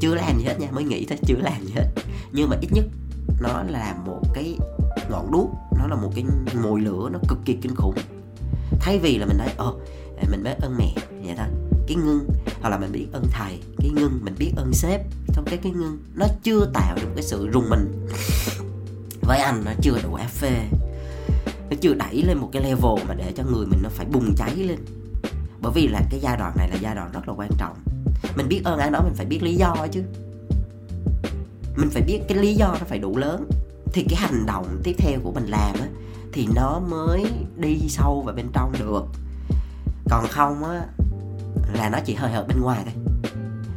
Chưa 0.00 0.14
làm 0.14 0.38
gì 0.38 0.44
hết 0.44 0.60
nha, 0.60 0.68
mới 0.70 0.84
nghĩ 0.84 1.04
tới 1.04 1.18
chưa 1.26 1.36
làm 1.36 1.64
gì 1.64 1.72
hết. 1.76 1.86
Nhưng 2.32 2.50
mà 2.50 2.56
ít 2.60 2.68
nhất, 2.72 2.84
nó 3.40 3.62
là 3.68 3.96
một 4.06 4.22
cái 4.34 4.58
ngọn 5.10 5.30
đuốc, 5.32 5.50
nó 5.78 5.86
là 5.86 5.96
một 5.96 6.10
cái 6.14 6.24
mồi 6.62 6.80
lửa, 6.80 7.08
nó 7.12 7.18
cực 7.28 7.38
kỳ 7.44 7.56
kinh 7.62 7.74
khủng. 7.74 7.94
Thay 8.80 8.98
vì 8.98 9.18
là 9.18 9.26
mình 9.26 9.38
nói 9.38 9.48
ờ 9.56 9.72
mình 10.30 10.42
biết 10.44 10.54
ơn 10.60 10.76
mẹ. 10.78 10.94
Vậy 11.24 11.34
thôi 11.36 11.46
cái 11.86 11.96
ngưng, 11.96 12.28
hoặc 12.60 12.68
là 12.68 12.78
mình 12.78 12.92
biết 12.92 13.06
ơn 13.12 13.24
thầy, 13.30 13.60
cái 13.78 13.90
ngưng, 13.90 14.20
mình 14.22 14.34
biết 14.38 14.52
ơn 14.56 14.72
sếp. 14.72 15.00
Trong 15.32 15.44
cái 15.44 15.58
cái 15.62 15.72
ngưng, 15.72 15.98
nó 16.14 16.26
chưa 16.42 16.66
tạo 16.74 16.96
được 16.96 17.08
cái 17.14 17.22
sự 17.22 17.48
rùng 17.48 17.70
mình. 17.70 18.06
Với 19.20 19.38
anh, 19.38 19.62
nó 19.64 19.72
chưa 19.82 19.98
đủ 20.02 20.14
áp 20.14 20.28
phê 20.28 20.68
nó 21.70 21.76
chưa 21.80 21.94
đẩy 21.94 22.22
lên 22.22 22.38
một 22.38 22.48
cái 22.52 22.62
level 22.62 23.08
mà 23.08 23.14
để 23.14 23.32
cho 23.36 23.44
người 23.44 23.66
mình 23.66 23.80
nó 23.82 23.88
phải 23.88 24.06
bùng 24.06 24.34
cháy 24.36 24.54
lên. 24.54 24.78
Bởi 25.60 25.72
vì 25.74 25.88
là 25.88 26.02
cái 26.10 26.20
giai 26.20 26.36
đoạn 26.36 26.52
này 26.56 26.68
là 26.68 26.76
giai 26.80 26.94
đoạn 26.94 27.12
rất 27.12 27.28
là 27.28 27.34
quan 27.34 27.50
trọng. 27.58 27.76
Mình 28.36 28.48
biết 28.48 28.60
ơn 28.64 28.78
ai 28.78 28.90
đó, 28.90 29.00
mình 29.04 29.14
phải 29.14 29.26
biết 29.26 29.42
lý 29.42 29.54
do 29.54 29.86
chứ. 29.92 30.02
Mình 31.76 31.90
phải 31.90 32.02
biết 32.02 32.20
cái 32.28 32.38
lý 32.38 32.54
do 32.54 32.68
nó 32.68 32.86
phải 32.86 32.98
đủ 32.98 33.16
lớn. 33.16 33.48
Thì 33.92 34.04
cái 34.08 34.20
hành 34.20 34.46
động 34.46 34.80
tiếp 34.82 34.94
theo 34.98 35.18
của 35.22 35.32
mình 35.32 35.46
làm 35.46 35.74
á, 35.80 35.86
thì 36.32 36.48
nó 36.54 36.80
mới 36.90 37.24
đi 37.56 37.78
sâu 37.88 38.22
vào 38.26 38.34
bên 38.34 38.46
trong 38.52 38.72
được. 38.78 39.04
Còn 40.10 40.26
không 40.30 40.64
á 40.64 40.82
là 41.76 41.88
nó 41.88 41.98
chỉ 42.04 42.14
hơi 42.14 42.32
hợt 42.32 42.48
bên 42.48 42.60
ngoài 42.60 42.80
thôi. 42.84 42.94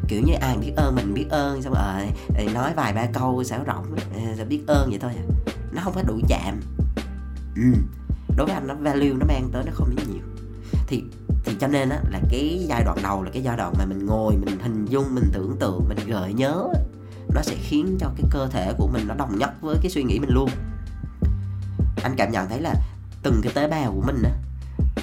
Kiểu 0.08 0.22
như 0.26 0.34
ai 0.42 0.58
biết 0.58 0.72
ơn 0.76 0.96
mình 0.96 1.14
biết 1.14 1.26
ơn, 1.30 1.62
xong 1.62 1.74
rồi 1.74 2.08
ờ, 2.36 2.54
nói 2.54 2.74
vài 2.76 2.94
ba 2.94 3.06
câu 3.14 3.44
xáo 3.44 3.60
rỗng 3.68 3.96
ờ, 4.14 4.36
rồi 4.38 4.46
biết 4.46 4.62
ơn 4.68 4.90
vậy 4.90 5.00
thôi 5.02 5.12
à. 5.18 5.24
Nó 5.72 5.82
không 5.84 5.94
có 5.96 6.02
đủ 6.08 6.20
chạm. 6.30 6.60
Ừ. 7.56 7.74
đối 8.38 8.48
với 8.48 8.56
anh 8.56 8.68
nó 8.68 8.76
value 8.76 9.14
nó 9.14 9.26
mang 9.28 9.50
tới 9.52 9.64
nó 9.66 9.72
không 9.76 9.96
đến 9.96 10.06
nhiều. 10.14 10.24
Thì 10.88 11.04
thì 11.44 11.56
cho 11.60 11.68
nên 11.68 11.90
á, 11.90 12.00
là 12.10 12.20
cái 12.30 12.66
giai 12.70 12.84
đoạn 12.84 12.98
đầu 13.04 13.24
là 13.24 13.32
cái 13.34 13.44
giai 13.44 13.58
đoạn 13.58 13.74
mà 13.78 13.86
mình 13.86 14.06
ngồi, 14.06 14.36
mình 14.46 14.60
hình 14.60 14.86
dung, 14.86 15.16
mình 15.16 15.30
tưởng 15.34 15.58
tượng, 15.60 15.86
mình 15.90 15.98
gợi 16.08 16.34
nhớ 16.34 16.68
nó 17.34 17.42
sẽ 17.42 17.56
khiến 17.60 17.98
cho 18.00 18.08
cái 18.18 18.26
cơ 18.30 18.48
thể 18.48 18.74
của 18.78 18.88
mình 18.88 19.08
nó 19.08 19.16
đồng 19.16 19.38
nhất 19.38 19.50
với 19.62 19.78
cái 19.82 19.92
suy 19.92 20.04
nghĩ 20.04 20.20
mình 20.20 20.34
luôn. 20.34 20.50
Anh 22.04 22.16
cảm 22.18 22.32
nhận 22.32 22.50
thấy 22.50 22.62
là 22.62 22.76
từng 23.24 23.42
cái 23.44 23.54
tế 23.56 23.68
bào 23.68 23.92
của 23.92 24.02
mình 24.06 24.24
á, 24.24 24.32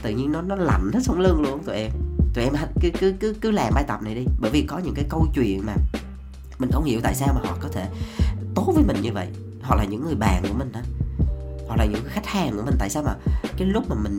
tự 0.03 0.11
nhiên 0.11 0.33
nó 0.33 0.43
nó 0.43 0.55
lạnh 0.55 0.91
hết 0.95 1.01
sống 1.03 1.21
lưng 1.21 1.43
luôn 1.43 1.63
tụi 1.65 1.77
em 1.77 1.91
tụi 2.37 2.45
em 2.45 2.55
cứ 2.81 2.91
cứ 3.01 3.15
cứ 3.21 3.35
cứ 3.41 3.51
làm 3.51 3.75
bài 3.75 3.85
tập 3.89 4.03
này 4.03 4.15
đi. 4.15 4.25
Bởi 4.41 4.51
vì 4.51 4.63
có 4.63 4.79
những 4.79 4.95
cái 4.95 5.05
câu 5.09 5.27
chuyện 5.35 5.67
mà 5.67 5.75
mình 6.59 6.71
không 6.73 6.85
hiểu 6.85 7.01
tại 7.03 7.15
sao 7.15 7.29
mà 7.35 7.51
họ 7.51 7.57
có 7.61 7.69
thể 7.69 7.89
tốt 8.55 8.73
với 8.75 8.85
mình 8.85 8.97
như 9.03 9.13
vậy. 9.13 9.29
Hoặc 9.63 9.77
là 9.77 9.85
những 9.85 10.05
người 10.05 10.15
bạn 10.15 10.43
của 10.49 10.55
mình 10.59 10.73
đó. 10.73 10.81
Hoặc 11.69 11.77
là 11.77 11.85
những 11.85 12.05
khách 12.07 12.27
hàng 12.27 12.57
của 12.57 12.63
mình. 12.63 12.75
Tại 12.79 12.91
sao 12.91 13.03
mà 13.03 13.15
cái 13.57 13.69
lúc 13.69 13.85
mà 13.89 13.97
mình 14.03 14.19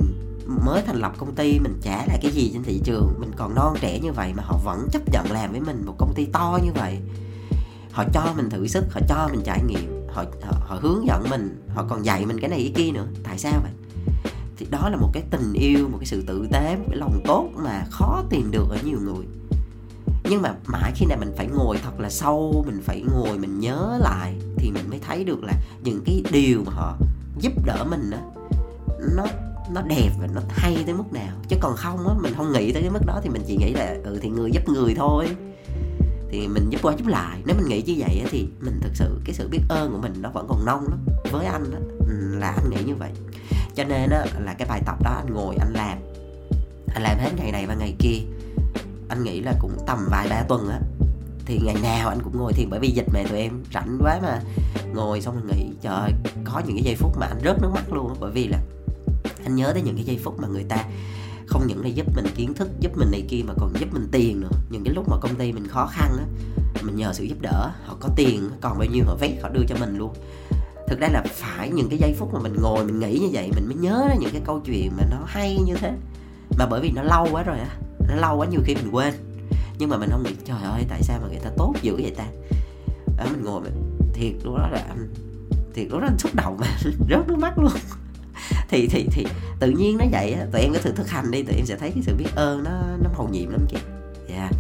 mới 0.66 0.82
thành 0.82 0.96
lập 0.96 1.14
công 1.18 1.36
ty 1.36 1.60
mình 1.60 1.80
trả 1.82 2.06
lại 2.06 2.20
cái 2.22 2.32
gì 2.32 2.50
trên 2.54 2.64
thị 2.64 2.82
trường 2.84 3.14
mình 3.20 3.32
còn 3.36 3.56
non 3.56 3.76
trẻ 3.82 4.00
như 4.00 4.12
vậy 4.12 4.34
mà 4.36 4.44
họ 4.44 4.60
vẫn 4.64 4.88
chấp 4.92 5.02
nhận 5.12 5.32
làm 5.32 5.52
với 5.52 5.62
mình 5.62 5.84
một 5.86 5.96
công 5.98 6.14
ty 6.16 6.26
to 6.26 6.60
như 6.64 6.72
vậy? 6.74 6.98
Họ 7.92 8.04
cho 8.14 8.34
mình 8.36 8.50
thử 8.50 8.68
sức 8.68 8.86
họ 8.92 9.02
cho 9.10 9.30
mình 9.32 9.42
trải 9.46 9.64
nghiệm 9.64 10.08
họ 10.10 10.24
họ, 10.44 10.52
họ 10.60 10.80
hướng 10.82 11.08
dẫn 11.08 11.24
mình 11.30 11.66
họ 11.76 11.86
còn 11.90 12.06
dạy 12.06 12.26
mình 12.26 12.40
cái 12.40 12.50
này 12.50 12.60
cái 12.60 12.86
kia 12.86 12.92
nữa. 12.92 13.08
Tại 13.24 13.38
sao 13.38 13.54
vậy? 13.64 13.72
Thì 14.58 14.68
đó 14.70 14.90
là 14.90 14.98
một 14.98 15.10
cái 15.14 15.24
tình 15.32 15.54
yêu 15.54 15.88
một 15.88 15.98
cái 15.98 16.06
sự 16.06 16.24
tử 16.28 16.48
tế 16.52 16.76
một 16.76 16.86
cái 16.88 16.98
lòng 16.98 17.22
tốt 17.26 17.50
mà 17.56 17.86
khó 17.92 18.24
tìm 18.30 18.52
được 18.52 18.70
ở 18.70 18.78
nhiều 18.86 19.00
người. 19.02 19.26
Nhưng 20.30 20.42
mà 20.42 20.56
mãi 20.68 20.92
khi 20.96 21.06
nào 21.06 21.18
mình 21.20 21.34
phải 21.38 21.48
ngồi 21.48 21.78
thật 21.84 22.00
là 22.00 22.10
sâu 22.10 22.64
mình 22.68 22.82
phải 22.84 23.02
ngồi 23.02 23.38
mình 23.38 23.60
nhớ 23.60 23.98
lại 24.02 24.36
thì 24.58 24.72
mình 24.72 24.90
mới 24.90 25.00
thấy 25.00 25.24
được 25.24 25.44
là 25.44 25.54
những 25.84 26.02
cái 26.06 26.24
điều 26.32 26.64
mà 26.66 26.72
họ 26.72 26.98
giúp 27.40 27.54
đỡ 27.66 27.86
mình 27.90 28.10
đó 28.10 28.18
nó 29.16 29.26
nó 29.74 29.82
đẹp 29.82 30.10
và 30.20 30.28
nó 30.36 30.42
hay 30.50 30.84
tới 30.86 30.96
mức 30.96 31.14
nào. 31.14 31.36
Chứ 31.50 31.56
còn 31.62 31.76
không 31.76 32.08
á 32.08 32.14
mình 32.22 32.34
không 32.38 32.52
nghĩ 32.52 32.72
tới 32.72 32.82
cái 32.82 32.92
mức 32.92 33.06
đó 33.06 33.20
thì 33.24 33.30
mình 33.30 33.42
chỉ 33.48 33.58
nghĩ 33.58 33.74
là 33.74 33.96
ừ 34.04 34.20
thì 34.22 34.30
người 34.30 34.52
giúp 34.52 34.70
người 34.70 34.96
thôi. 34.96 35.28
Thì 36.30 36.48
mình 36.48 36.70
giúp 36.70 36.82
qua 36.82 36.94
giúp 36.98 37.08
lại. 37.08 37.42
Nếu 37.46 37.56
mình 37.56 37.68
nghĩ 37.68 37.82
như 37.82 37.96
vậy 37.98 38.20
á, 38.24 38.30
thì 38.32 38.48
mình 38.60 38.80
thực 38.82 38.96
sự 38.96 39.22
cái 39.26 39.34
sự 39.34 39.48
biết 39.48 39.60
ơn 39.70 39.92
của 39.92 39.98
mình 39.98 40.14
nó 40.22 40.30
vẫn 40.30 40.46
còn 40.50 40.66
nông 40.66 40.84
lắm. 40.90 41.00
Với 41.32 41.46
anh 41.46 41.72
đó, 41.72 41.78
là 42.40 42.48
anh 42.48 42.70
nghĩ 42.70 42.84
như 42.86 42.96
vậy 42.96 43.12
cho 43.78 43.84
nên 43.84 44.10
á, 44.10 44.26
là 44.40 44.54
cái 44.54 44.68
bài 44.68 44.82
tập 44.86 44.96
đó 45.04 45.12
anh 45.12 45.34
ngồi 45.34 45.56
anh 45.56 45.74
làm. 45.74 45.98
Anh 46.94 47.04
làm 47.04 47.18
hết 47.20 47.30
ngày 47.38 47.52
này 47.52 47.66
và 47.66 47.74
ngày 47.74 47.96
kia. 48.00 48.18
Anh 49.10 49.24
nghĩ 49.24 49.42
là 49.42 49.54
cũng 49.60 49.78
tầm 49.88 50.08
vài 50.12 50.28
ba 50.30 50.44
tuần 50.44 50.70
á. 50.70 50.80
Thì 51.46 51.60
ngày 51.64 51.76
nào 51.84 52.10
anh 52.10 52.20
cũng 52.24 52.38
ngồi 52.38 52.54
thiền 52.54 52.70
bởi 52.70 52.80
vì 52.80 52.90
dịch 52.90 53.06
mẹ 53.14 53.24
tụi 53.30 53.40
em 53.40 53.64
rảnh 53.74 53.98
quá 54.02 54.20
mà. 54.22 54.42
Ngồi 54.94 55.22
xong 55.22 55.36
rồi 55.36 55.58
nghĩ 55.58 55.66
trời 55.82 55.94
ơi 55.94 56.12
có 56.44 56.60
những 56.60 56.76
cái 56.76 56.84
giây 56.84 56.96
phút 56.96 57.18
mà 57.20 57.26
anh 57.26 57.40
rớt 57.44 57.62
nước 57.62 57.72
mắt 57.76 57.94
luôn 57.94 58.08
á. 58.08 58.16
Bởi 58.20 58.32
vì 58.32 58.48
là 58.48 58.60
anh 59.44 59.56
nhớ 59.56 59.72
tới 59.74 59.82
những 59.82 59.96
cái 59.96 60.06
giây 60.06 60.20
phút 60.24 60.40
mà 60.40 60.48
người 60.48 60.64
ta 60.64 60.86
không 61.48 61.68
những 61.68 61.84
là 61.84 61.88
giúp 61.88 62.06
mình 62.16 62.26
kiến 62.36 62.54
thức 62.54 62.70
giúp 62.80 62.98
mình 62.98 63.12
này 63.12 63.26
kia 63.30 63.42
mà 63.48 63.54
còn 63.58 63.74
giúp 63.80 63.94
mình 63.94 64.08
tiền 64.12 64.42
nữa. 64.42 64.52
Những 64.70 64.84
cái 64.84 64.94
lúc 64.94 65.10
mà 65.10 65.18
công 65.22 65.36
ty 65.36 65.52
mình 65.52 65.68
khó 65.68 65.86
khăn 65.86 66.18
á 66.18 66.26
mình 66.82 66.96
nhờ 66.96 67.14
sự 67.14 67.24
giúp 67.24 67.38
đỡ 67.42 67.72
họ 67.86 67.98
có 68.00 68.10
tiền 68.16 68.50
còn 68.62 68.80
bao 68.80 68.88
nhiêu 68.88 69.04
họ 69.06 69.16
vét 69.16 69.32
họ 69.42 69.50
đưa 69.50 69.64
cho 69.68 69.76
mình 69.80 69.98
luôn 69.98 70.14
thực 70.88 71.00
ra 71.00 71.08
là 71.08 71.24
phải 71.34 71.70
những 71.70 71.90
cái 71.90 72.00
giây 72.00 72.16
phút 72.18 72.34
mà 72.34 72.40
mình 72.40 72.56
ngồi 72.62 72.86
mình 72.86 73.00
nghĩ 73.00 73.20
như 73.20 73.30
vậy 73.32 73.52
mình 73.56 73.66
mới 73.66 73.76
nhớ 73.76 74.06
ra 74.10 74.16
những 74.20 74.32
cái 74.32 74.42
câu 74.46 74.60
chuyện 74.66 74.92
mà 74.98 75.04
nó 75.12 75.18
hay 75.26 75.58
như 75.66 75.76
thế. 75.76 75.94
Mà 76.58 76.66
bởi 76.66 76.82
vì 76.82 76.92
nó 76.92 77.04
lâu 77.04 77.28
quá 77.32 77.44
rồi 77.44 77.60
á 77.60 77.70
nó 78.10 78.16
lâu 78.16 78.38
quá 78.38 78.48
nhiều 78.48 78.62
khi 78.66 78.76
mình 78.76 78.92
quên. 78.92 79.14
Nhưng 79.78 79.90
mà 79.90 79.98
mình 79.98 80.10
không 80.12 80.24
nghĩ 80.24 80.32
trời 80.46 80.64
ơi 80.64 80.86
tại 80.90 81.04
sao 81.04 81.20
mà 81.22 81.28
người 81.28 81.40
ta 81.44 81.50
tốt 81.58 81.74
dữ 81.82 81.96
vậy 81.96 82.14
ta? 82.18 82.26
À, 83.18 83.26
mình 83.32 83.44
ngồi 83.44 83.62
mình 83.62 84.00
thiệt 84.14 84.34
lúc 84.44 84.58
đó 84.58 84.68
là 84.72 84.84
anh 84.90 85.14
thiệt 85.74 85.88
lúc 85.90 86.02
đó 86.02 86.08
anh 86.08 86.18
xúc 86.18 86.36
động 86.36 86.58
mà 86.60 86.68
rớt 87.10 87.28
nước 87.28 87.38
mắt 87.40 87.60
luôn. 87.60 87.72
Thì 88.70 88.88
thì 88.88 89.08
thì 89.12 89.26
tự 89.60 89.70
nhiên 89.70 89.98
nó 89.98 90.06
vậy 90.12 90.34
á 90.34 90.46
tụi 90.52 90.62
em 90.62 90.74
cứ 90.74 90.80
thử 90.80 90.92
thực 90.92 91.10
hành 91.10 91.32
đi 91.32 91.44
tụi 91.44 91.56
em 91.56 91.66
sẽ 91.66 91.76
thấy 91.76 91.92
cái 91.92 92.04
sự 92.04 92.16
biết 92.18 92.30
ơn 92.36 92.64
nó 92.64 92.72
nó 93.04 93.10
màu 93.18 93.30
nhiệm 93.32 93.50
lắm 93.50 93.66
kìa. 93.70 93.78
Dạ. 94.30 94.36
Yeah. 94.36 94.52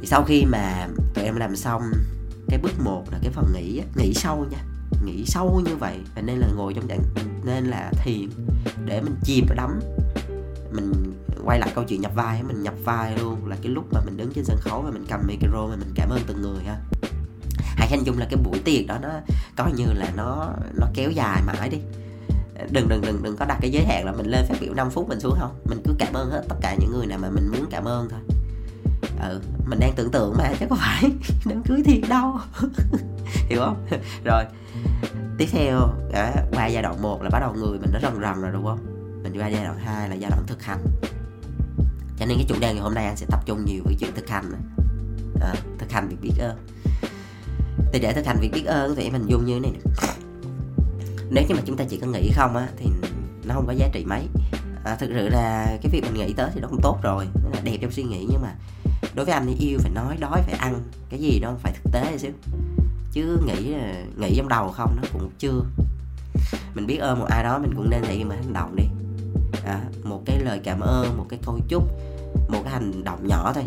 thì 0.00 0.06
sau 0.06 0.24
khi 0.24 0.44
mà 0.44 0.88
tụi 1.14 1.24
em 1.24 1.36
làm 1.36 1.56
xong 1.56 1.82
cái 2.48 2.58
bước 2.62 2.80
một 2.80 3.04
là 3.12 3.18
cái 3.22 3.32
phần 3.32 3.52
nghĩ 3.54 3.82
nghĩ 3.96 4.14
sâu 4.14 4.46
nha 4.50 4.58
nghĩ 5.04 5.24
sâu 5.26 5.62
như 5.64 5.76
vậy 5.76 5.98
và 6.14 6.22
nên 6.22 6.38
là 6.38 6.48
ngồi 6.56 6.74
trong 6.74 6.88
trạng, 6.88 7.02
nên 7.44 7.64
là 7.64 7.90
thiền 8.04 8.28
để 8.84 9.00
mình 9.00 9.14
chìm 9.24 9.46
và 9.48 9.54
đắm. 9.54 9.80
Mình 10.72 10.92
quay 11.44 11.58
lại 11.58 11.70
câu 11.74 11.84
chuyện 11.84 12.00
nhập 12.00 12.12
vai 12.14 12.42
mình 12.42 12.62
nhập 12.62 12.74
vai 12.84 13.18
luôn 13.18 13.46
là 13.46 13.56
cái 13.62 13.72
lúc 13.72 13.84
mà 13.92 14.00
mình 14.04 14.16
đứng 14.16 14.32
trên 14.34 14.44
sân 14.44 14.56
khấu 14.60 14.82
và 14.82 14.90
mình 14.90 15.04
cầm 15.08 15.20
micro 15.26 15.66
và 15.66 15.76
mình 15.76 15.92
cảm 15.94 16.10
ơn 16.10 16.20
từng 16.26 16.42
người 16.42 16.64
ha. 16.64 16.76
Hãy 17.58 17.88
hình 17.90 18.04
dung 18.04 18.18
là 18.18 18.26
cái 18.30 18.36
buổi 18.44 18.58
tiệc 18.58 18.86
đó 18.86 18.98
nó 19.02 19.08
coi 19.56 19.72
như 19.72 19.84
là 19.94 20.12
nó 20.16 20.52
nó 20.74 20.86
kéo 20.94 21.10
dài 21.10 21.42
mãi 21.46 21.68
đi. 21.68 21.78
Đừng 22.70 22.88
đừng 22.88 23.00
đừng 23.00 23.22
đừng 23.22 23.36
có 23.36 23.44
đặt 23.44 23.58
cái 23.60 23.70
giới 23.70 23.84
hạn 23.84 24.04
là 24.04 24.12
mình 24.12 24.26
lên 24.26 24.44
phát 24.48 24.56
biểu 24.60 24.74
5 24.74 24.90
phút 24.90 25.08
mình 25.08 25.20
xuống 25.20 25.36
không. 25.38 25.60
Mình 25.64 25.82
cứ 25.84 25.94
cảm 25.98 26.12
ơn 26.12 26.30
hết 26.30 26.44
tất 26.48 26.56
cả 26.60 26.76
những 26.80 26.92
người 26.92 27.06
nào 27.06 27.18
mà 27.18 27.30
mình 27.30 27.48
muốn 27.52 27.66
cảm 27.70 27.84
ơn 27.84 28.08
thôi. 28.10 28.20
Ừ 29.20 29.40
mình 29.68 29.78
đang 29.80 29.92
tưởng 29.96 30.10
tượng 30.10 30.34
mà, 30.38 30.52
chứ 30.60 30.66
có 30.70 30.76
phải 30.76 31.10
đám 31.46 31.62
cưới 31.62 31.82
thiệt 31.84 32.08
đâu. 32.08 32.38
hiểu 33.48 33.60
không? 33.60 33.86
Rồi. 34.24 34.44
Tiếp 35.38 35.46
theo 35.50 35.94
đã 36.12 36.46
qua 36.52 36.66
giai 36.66 36.82
đoạn 36.82 37.02
1 37.02 37.22
là 37.22 37.30
bắt 37.30 37.40
đầu 37.40 37.54
người 37.54 37.78
mình 37.78 37.90
nó 37.92 37.98
rần 38.02 38.12
rần 38.22 38.42
rồi 38.42 38.52
đúng 38.52 38.64
không? 38.64 38.78
Mình 39.22 39.40
qua 39.40 39.48
giai 39.48 39.64
đoạn 39.64 39.78
2 39.78 40.08
là 40.08 40.14
giai 40.14 40.30
đoạn 40.30 40.42
thực 40.46 40.62
hành. 40.62 40.84
Cho 42.18 42.26
nên 42.26 42.38
cái 42.38 42.46
chủ 42.48 42.54
đề 42.60 42.72
ngày 42.72 42.82
hôm 42.82 42.94
nay 42.94 43.06
anh 43.06 43.16
sẽ 43.16 43.26
tập 43.30 43.40
trung 43.46 43.64
nhiều 43.64 43.82
với 43.84 43.94
chuyện 44.00 44.10
thực 44.14 44.28
hành 44.28 44.52
à, 45.40 45.54
thực 45.78 45.92
hành 45.92 46.08
việc 46.08 46.16
biết 46.22 46.32
ơn. 46.38 46.56
Thì 47.92 47.98
để 48.00 48.12
thực 48.12 48.26
hành 48.26 48.36
việc 48.40 48.50
biết 48.52 48.64
ơn 48.66 48.94
thì 48.96 49.10
mình 49.10 49.26
dùng 49.26 49.46
như 49.46 49.54
thế 49.54 49.60
này 49.60 49.72
nếu 51.30 51.44
như 51.48 51.54
mà 51.54 51.62
chúng 51.66 51.76
ta 51.76 51.84
chỉ 51.88 51.96
có 51.96 52.06
nghĩ 52.06 52.30
không 52.34 52.56
á 52.56 52.68
thì 52.76 52.86
nó 53.44 53.54
không 53.54 53.66
có 53.66 53.72
giá 53.72 53.88
trị 53.92 54.04
mấy. 54.04 54.28
À, 54.84 54.96
thực 55.00 55.10
sự 55.14 55.28
là 55.28 55.76
cái 55.82 55.90
việc 55.92 56.02
mình 56.02 56.14
nghĩ 56.14 56.32
tới 56.32 56.50
thì 56.54 56.60
nó 56.60 56.68
cũng 56.68 56.80
tốt 56.82 56.98
rồi 57.02 57.26
nó 57.44 57.50
là 57.52 57.60
đẹp 57.64 57.76
trong 57.80 57.90
suy 57.90 58.02
nghĩ 58.02 58.26
nhưng 58.30 58.42
mà 58.42 58.54
đối 59.14 59.26
với 59.26 59.34
anh 59.34 59.46
thì 59.46 59.66
yêu 59.66 59.78
phải 59.78 59.90
nói 59.90 60.16
đói 60.20 60.42
phải 60.42 60.54
ăn 60.58 60.82
cái 61.10 61.20
gì 61.20 61.38
đó 61.40 61.54
phải 61.62 61.72
thực 61.72 61.92
tế 61.92 62.18
xíu 62.18 62.32
chứ 63.18 63.38
nghĩ 63.46 63.72
ờ, 63.72 63.80
nghĩ 64.16 64.34
trong 64.36 64.48
đầu 64.48 64.68
không 64.68 64.96
nó 64.96 65.02
cũng 65.12 65.30
chưa. 65.38 65.62
Mình 66.74 66.86
biết 66.86 66.96
ơn 66.96 67.18
một 67.18 67.26
ai 67.30 67.44
đó 67.44 67.58
mình 67.58 67.74
cũng 67.76 67.90
nên 67.90 68.02
thể 68.02 68.14
hiện 68.14 68.28
bằng 68.28 68.42
hành 68.42 68.52
động 68.52 68.76
đi. 68.76 68.84
À, 69.64 69.80
một 70.04 70.22
cái 70.26 70.38
lời 70.44 70.60
cảm 70.64 70.80
ơn 70.80 71.16
một 71.16 71.26
cái 71.28 71.38
câu 71.46 71.58
chúc 71.68 71.82
một 72.48 72.60
cái 72.64 72.72
hành 72.72 73.04
động 73.04 73.26
nhỏ 73.28 73.52
thôi. 73.54 73.64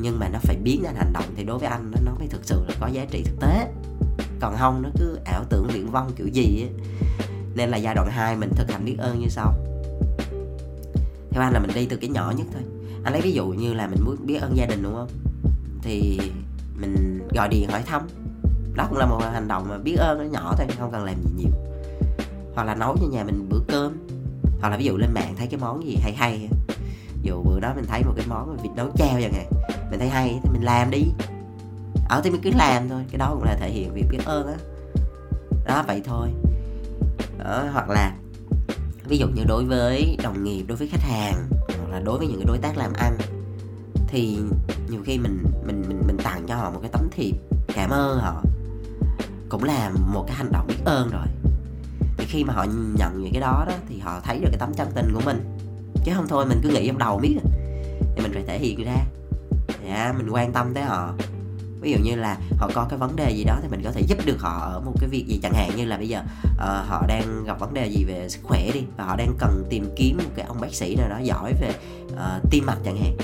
Nhưng 0.00 0.18
mà 0.18 0.28
nó 0.28 0.38
phải 0.42 0.56
biến 0.64 0.82
thành 0.84 0.96
hành 0.96 1.12
động 1.12 1.24
thì 1.36 1.44
đối 1.44 1.58
với 1.58 1.68
anh 1.68 1.90
nó 1.90 1.98
nó 2.04 2.12
mới 2.18 2.28
thực 2.28 2.44
sự 2.44 2.64
là 2.68 2.74
có 2.80 2.86
giá 2.86 3.04
trị 3.10 3.22
thực 3.22 3.40
tế. 3.40 3.72
Còn 4.40 4.56
không 4.58 4.82
nó 4.82 4.88
cứ 4.98 5.18
ảo 5.24 5.44
tưởng 5.48 5.66
viễn 5.72 5.90
vông 5.90 6.12
kiểu 6.16 6.26
gì 6.26 6.62
ấy. 6.62 6.70
nên 7.54 7.70
là 7.70 7.76
giai 7.76 7.94
đoạn 7.94 8.08
2 8.10 8.36
mình 8.36 8.50
thực 8.56 8.70
hành 8.70 8.84
biết 8.84 8.96
ơn 8.98 9.20
như 9.20 9.28
sau. 9.28 9.54
Theo 11.30 11.42
anh 11.42 11.52
là 11.52 11.60
mình 11.60 11.70
đi 11.74 11.86
từ 11.86 11.96
cái 11.96 12.10
nhỏ 12.10 12.32
nhất 12.36 12.46
thôi. 12.52 12.62
Anh 13.04 13.12
lấy 13.12 13.22
ví 13.22 13.32
dụ 13.32 13.46
như 13.46 13.74
là 13.74 13.86
mình 13.86 14.04
muốn 14.04 14.16
biết 14.26 14.38
ơn 14.40 14.56
gia 14.56 14.66
đình 14.66 14.82
đúng 14.82 14.94
không? 14.94 15.08
Thì 15.82 16.20
mình 16.80 17.18
gọi 17.34 17.48
điện 17.48 17.68
hỏi 17.68 17.82
thăm 17.86 18.02
đó 18.74 18.86
cũng 18.88 18.98
là 18.98 19.06
một 19.06 19.20
hành 19.32 19.48
động 19.48 19.66
mà 19.68 19.78
biết 19.78 19.96
ơn 19.96 20.18
nó 20.18 20.24
nhỏ 20.24 20.54
thôi 20.58 20.66
không 20.78 20.92
cần 20.92 21.04
làm 21.04 21.14
gì 21.14 21.30
nhiều. 21.36 21.52
Hoặc 22.54 22.64
là 22.64 22.74
nấu 22.74 22.96
cho 23.00 23.06
nhà 23.06 23.24
mình 23.24 23.48
bữa 23.48 23.60
cơm. 23.68 24.06
Hoặc 24.60 24.68
là 24.68 24.76
ví 24.76 24.84
dụ 24.84 24.96
lên 24.96 25.12
mạng 25.14 25.34
thấy 25.38 25.46
cái 25.46 25.60
món 25.60 25.86
gì 25.86 25.96
hay 26.02 26.14
hay 26.14 26.48
dù 27.22 27.42
bữa 27.42 27.60
đó 27.60 27.72
mình 27.76 27.84
thấy 27.88 28.02
một 28.04 28.12
cái 28.16 28.26
món 28.28 28.56
vịt 28.62 28.72
nấu 28.76 28.90
treo 28.96 29.20
chẳng 29.20 29.32
hạn. 29.32 29.46
Mình 29.90 29.98
thấy 29.98 30.08
hay 30.08 30.40
thì 30.42 30.50
mình 30.52 30.62
làm 30.62 30.90
đi. 30.90 31.02
Ở 32.08 32.20
thì 32.24 32.30
mình 32.30 32.40
cứ 32.44 32.50
làm 32.58 32.88
thôi 32.88 33.04
cái 33.10 33.18
đó 33.18 33.30
cũng 33.34 33.44
là 33.44 33.56
thể 33.60 33.70
hiện 33.70 33.94
việc 33.94 34.04
biết 34.10 34.18
ơn 34.24 34.46
á. 34.46 34.54
Đó. 35.64 35.74
đó 35.74 35.84
vậy 35.86 36.02
thôi. 36.04 36.28
Đó, 37.38 37.64
hoặc 37.72 37.90
là 37.90 38.16
ví 39.08 39.18
dụ 39.18 39.26
như 39.28 39.44
đối 39.48 39.64
với 39.64 40.16
đồng 40.22 40.44
nghiệp 40.44 40.64
đối 40.68 40.76
với 40.76 40.88
khách 40.88 41.02
hàng 41.02 41.48
hoặc 41.66 41.90
là 41.90 42.00
đối 42.00 42.18
với 42.18 42.26
những 42.26 42.36
cái 42.36 42.46
đối 42.46 42.58
tác 42.58 42.76
làm 42.76 42.92
ăn 42.92 43.16
thì 44.08 44.38
nhiều 44.88 45.00
khi 45.04 45.18
mình 45.18 45.44
mình 45.66 45.84
mình 45.88 46.02
mình 46.06 46.16
tặng 46.24 46.44
cho 46.48 46.56
họ 46.56 46.70
một 46.70 46.78
cái 46.82 46.90
tấm 46.92 47.08
thiệp 47.10 47.34
cảm 47.74 47.90
ơn 47.90 48.18
họ 48.18 48.42
cũng 49.54 49.64
là 49.64 49.90
một 50.12 50.24
cái 50.28 50.36
hành 50.36 50.52
động 50.52 50.66
biết 50.66 50.78
ơn 50.84 51.10
rồi. 51.10 51.26
Thì 52.16 52.24
khi 52.28 52.44
mà 52.44 52.54
họ 52.54 52.66
nhận 52.98 53.22
những 53.22 53.32
cái 53.32 53.40
đó 53.40 53.64
đó 53.68 53.74
thì 53.88 53.98
họ 53.98 54.20
thấy 54.24 54.38
được 54.38 54.48
cái 54.50 54.58
tấm 54.58 54.74
chân 54.74 54.88
tình 54.94 55.10
của 55.14 55.20
mình. 55.24 55.56
Chứ 56.04 56.12
không 56.14 56.28
thôi 56.28 56.46
mình 56.46 56.60
cứ 56.62 56.68
nghĩ 56.68 56.86
trong 56.86 56.98
đầu 56.98 57.18
biết 57.18 57.36
à. 57.44 57.50
thì 58.16 58.22
mình 58.22 58.32
phải 58.32 58.42
thể 58.46 58.58
hiện 58.58 58.84
ra. 58.84 58.96
Dạ 59.86 60.14
mình 60.18 60.30
quan 60.30 60.52
tâm 60.52 60.74
tới 60.74 60.84
họ. 60.84 61.12
Ví 61.80 61.92
dụ 61.92 61.98
như 62.04 62.16
là 62.16 62.38
họ 62.58 62.70
có 62.74 62.86
cái 62.90 62.98
vấn 62.98 63.16
đề 63.16 63.30
gì 63.30 63.44
đó 63.44 63.58
thì 63.62 63.68
mình 63.68 63.80
có 63.84 63.92
thể 63.92 64.02
giúp 64.02 64.18
được 64.26 64.40
họ 64.40 64.70
ở 64.72 64.80
một 64.80 64.92
cái 65.00 65.08
việc 65.08 65.26
gì 65.26 65.40
chẳng 65.42 65.54
hạn 65.54 65.70
như 65.76 65.84
là 65.84 65.96
bây 65.96 66.08
giờ 66.08 66.20
uh, 66.44 66.60
họ 66.60 67.06
đang 67.08 67.44
gặp 67.44 67.60
vấn 67.60 67.74
đề 67.74 67.86
gì 67.86 68.04
về 68.04 68.28
sức 68.28 68.40
khỏe 68.42 68.70
đi 68.74 68.82
và 68.96 69.04
họ 69.04 69.16
đang 69.16 69.34
cần 69.38 69.64
tìm 69.70 69.92
kiếm 69.96 70.16
một 70.16 70.30
cái 70.36 70.46
ông 70.46 70.60
bác 70.60 70.74
sĩ 70.74 70.96
nào 70.96 71.08
đó 71.08 71.18
giỏi 71.22 71.52
về 71.60 71.72
uh, 72.12 72.50
tim 72.50 72.66
mạch 72.66 72.78
chẳng 72.84 72.96
hạn. 72.96 73.16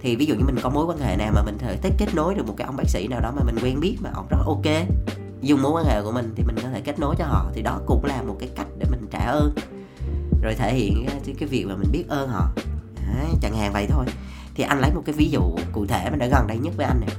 Thì 0.00 0.16
ví 0.16 0.26
dụ 0.26 0.34
như 0.34 0.44
mình 0.44 0.58
có 0.62 0.70
mối 0.70 0.86
quan 0.86 0.98
hệ 0.98 1.16
nào 1.16 1.32
mà 1.34 1.42
mình 1.42 1.58
thể 1.58 1.76
kết 1.98 2.14
nối 2.14 2.34
được 2.34 2.46
một 2.46 2.54
cái 2.56 2.66
ông 2.66 2.76
bác 2.76 2.88
sĩ 2.88 3.08
nào 3.08 3.20
đó 3.20 3.32
mà 3.36 3.42
mình 3.44 3.56
quen 3.62 3.80
biết 3.80 3.96
mà 4.00 4.10
ông 4.14 4.26
rất 4.30 4.38
ok? 4.46 4.66
Dùng 5.42 5.62
mối 5.62 5.72
quan 5.72 5.84
hệ 5.84 6.02
của 6.02 6.12
mình 6.12 6.32
thì 6.36 6.42
mình 6.42 6.56
có 6.62 6.68
thể 6.68 6.80
kết 6.80 6.98
nối 6.98 7.14
cho 7.18 7.24
họ. 7.24 7.50
Thì 7.54 7.62
đó 7.62 7.80
cũng 7.86 8.04
là 8.04 8.22
một 8.22 8.36
cái 8.40 8.48
cách 8.56 8.66
để 8.78 8.86
mình 8.90 9.06
trả 9.10 9.18
ơn. 9.18 9.54
Rồi 10.42 10.54
thể 10.54 10.74
hiện 10.74 11.06
cái 11.38 11.48
việc 11.48 11.64
mà 11.68 11.74
mình 11.76 11.92
biết 11.92 12.04
ơn 12.08 12.28
họ. 12.28 12.48
Đấy, 13.14 13.30
chẳng 13.42 13.56
hạn 13.56 13.72
vậy 13.72 13.86
thôi. 13.90 14.04
Thì 14.54 14.64
anh 14.64 14.80
lấy 14.80 14.90
một 14.94 15.02
cái 15.06 15.14
ví 15.14 15.30
dụ 15.30 15.40
cụ 15.72 15.86
thể 15.86 16.10
mà 16.10 16.16
đã 16.16 16.26
gần 16.26 16.46
đây 16.46 16.58
nhất 16.58 16.74
với 16.76 16.86
anh 16.86 17.00
này 17.00 17.10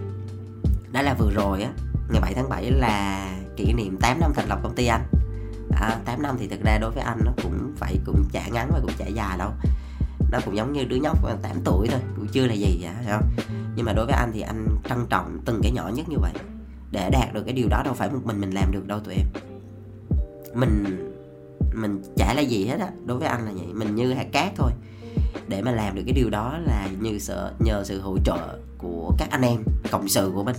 đó 0.93 1.01
là 1.01 1.13
vừa 1.13 1.31
rồi 1.31 1.61
á 1.61 1.69
ngày 2.09 2.21
7 2.21 2.33
tháng 2.33 2.49
7 2.49 2.71
là 2.71 3.27
kỷ 3.55 3.73
niệm 3.73 3.97
8 4.01 4.19
năm 4.19 4.31
thành 4.35 4.47
lập 4.47 4.59
công 4.63 4.75
ty 4.75 4.85
anh. 4.85 5.01
À, 5.81 5.97
8 6.05 6.21
năm 6.21 6.35
thì 6.39 6.47
thực 6.47 6.63
ra 6.63 6.77
đối 6.77 6.91
với 6.91 7.03
anh 7.03 7.19
nó 7.25 7.31
cũng 7.43 7.73
phải 7.77 7.99
cũng 8.05 8.23
chả 8.31 8.47
ngắn 8.47 8.69
và 8.73 8.79
cũng 8.81 8.91
chả 8.97 9.05
dài 9.05 9.37
đâu. 9.37 9.51
Nó 10.31 10.39
cũng 10.45 10.55
giống 10.55 10.73
như 10.73 10.85
đứa 10.85 10.95
nhóc 10.95 11.17
8 11.41 11.51
tuổi 11.63 11.87
thôi 11.91 11.99
cũng 12.15 12.27
chưa 12.27 12.47
là 12.47 12.53
gì 12.53 12.79
vậy 12.81 12.91
không? 13.09 13.23
Nhưng 13.75 13.85
mà 13.85 13.93
đối 13.93 14.05
với 14.05 14.15
anh 14.15 14.31
thì 14.33 14.41
anh 14.41 14.67
trân 14.89 15.05
trọng 15.09 15.39
từng 15.45 15.59
cái 15.63 15.71
nhỏ 15.71 15.89
nhất 15.93 16.09
như 16.09 16.17
vậy 16.19 16.31
để 16.93 17.09
đạt 17.09 17.33
được 17.33 17.43
cái 17.45 17.53
điều 17.53 17.67
đó 17.69 17.81
đâu 17.85 17.93
phải 17.93 18.09
một 18.09 18.19
mình 18.23 18.41
mình 18.41 18.51
làm 18.51 18.71
được 18.71 18.87
đâu 18.87 18.99
tụi 18.99 19.13
em. 19.13 19.25
Mình 20.55 20.99
mình 21.75 22.01
chả 22.15 22.33
là 22.33 22.41
gì 22.41 22.65
hết 22.65 22.79
á, 22.79 22.89
đối 23.05 23.17
với 23.17 23.27
anh 23.27 23.45
là 23.45 23.51
vậy. 23.51 23.67
Mình 23.73 23.95
như 23.95 24.13
hạt 24.13 24.27
cát 24.31 24.51
thôi. 24.55 24.71
Để 25.47 25.61
mà 25.61 25.71
làm 25.71 25.95
được 25.95 26.01
cái 26.05 26.13
điều 26.13 26.29
đó 26.29 26.57
là 26.65 26.89
như 26.99 27.19
sợ, 27.19 27.53
nhờ 27.59 27.83
sự 27.85 28.01
hỗ 28.01 28.17
trợ 28.25 28.57
của 28.77 29.11
các 29.17 29.27
anh 29.31 29.41
em, 29.41 29.63
cộng 29.91 30.07
sự 30.07 30.31
của 30.35 30.43
mình. 30.43 30.55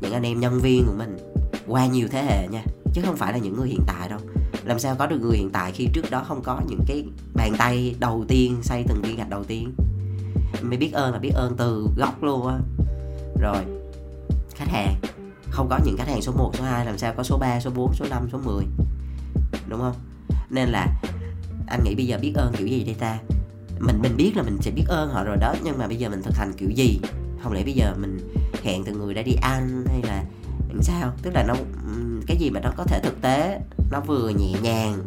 Những 0.00 0.12
anh 0.12 0.22
em 0.22 0.40
nhân 0.40 0.60
viên 0.60 0.84
của 0.86 0.94
mình, 0.98 1.18
qua 1.66 1.86
nhiều 1.86 2.08
thế 2.10 2.22
hệ 2.22 2.48
nha. 2.48 2.62
Chứ 2.92 3.02
không 3.04 3.16
phải 3.16 3.32
là 3.32 3.38
những 3.38 3.56
người 3.56 3.68
hiện 3.68 3.80
tại 3.86 4.08
đâu. 4.08 4.18
Làm 4.64 4.78
sao 4.78 4.94
có 4.98 5.06
được 5.06 5.18
người 5.20 5.36
hiện 5.36 5.50
tại 5.52 5.72
khi 5.72 5.88
trước 5.92 6.10
đó 6.10 6.24
không 6.28 6.42
có 6.42 6.60
những 6.68 6.80
cái 6.86 7.04
bàn 7.34 7.52
tay 7.58 7.94
đầu 8.00 8.24
tiên, 8.28 8.56
xây 8.62 8.84
từng 8.88 9.02
viên 9.02 9.16
gạch 9.16 9.30
đầu 9.30 9.44
tiên? 9.44 9.74
Mới 10.62 10.78
biết 10.78 10.92
ơn 10.92 11.12
là 11.12 11.18
biết 11.18 11.32
ơn 11.34 11.54
từ 11.56 11.88
gốc 11.96 12.22
luôn 12.22 12.46
á. 12.46 12.58
Rồi, 13.40 13.64
khách 14.54 14.68
hàng 14.68 14.94
không 15.52 15.68
có 15.68 15.78
những 15.84 15.96
khách 15.96 16.08
hàng 16.08 16.22
số 16.22 16.32
1, 16.32 16.52
số 16.54 16.64
2 16.64 16.86
làm 16.86 16.98
sao 16.98 17.14
có 17.16 17.22
số 17.22 17.38
3, 17.38 17.60
số 17.60 17.70
4, 17.70 17.94
số 17.94 18.06
5, 18.10 18.28
số 18.32 18.38
10 18.38 18.64
đúng 19.68 19.80
không? 19.80 19.94
Nên 20.50 20.68
là 20.68 20.86
anh 21.66 21.84
nghĩ 21.84 21.94
bây 21.94 22.06
giờ 22.06 22.18
biết 22.22 22.32
ơn 22.34 22.52
kiểu 22.56 22.66
gì 22.66 22.84
đây 22.84 22.94
ta? 22.94 23.18
Mình 23.80 23.98
mình 24.02 24.16
biết 24.16 24.32
là 24.36 24.42
mình 24.42 24.58
sẽ 24.60 24.70
biết 24.70 24.84
ơn 24.88 25.10
họ 25.10 25.24
rồi 25.24 25.36
đó 25.36 25.54
nhưng 25.64 25.78
mà 25.78 25.86
bây 25.86 25.96
giờ 25.96 26.08
mình 26.08 26.22
thực 26.22 26.36
hành 26.36 26.52
kiểu 26.56 26.70
gì? 26.70 27.00
Không 27.42 27.52
lẽ 27.52 27.62
bây 27.64 27.72
giờ 27.72 27.94
mình 27.98 28.18
hẹn 28.62 28.84
từng 28.84 28.98
người 28.98 29.14
đã 29.14 29.22
đi 29.22 29.32
ăn 29.42 29.84
hay 29.86 30.02
là 30.02 30.24
sao? 30.80 31.12
Tức 31.22 31.30
là 31.34 31.44
nó 31.48 31.54
cái 32.26 32.36
gì 32.36 32.50
mà 32.50 32.60
nó 32.60 32.70
có 32.76 32.84
thể 32.84 33.00
thực 33.02 33.22
tế 33.22 33.60
nó 33.90 34.00
vừa 34.00 34.28
nhẹ 34.28 34.52
nhàng 34.62 35.02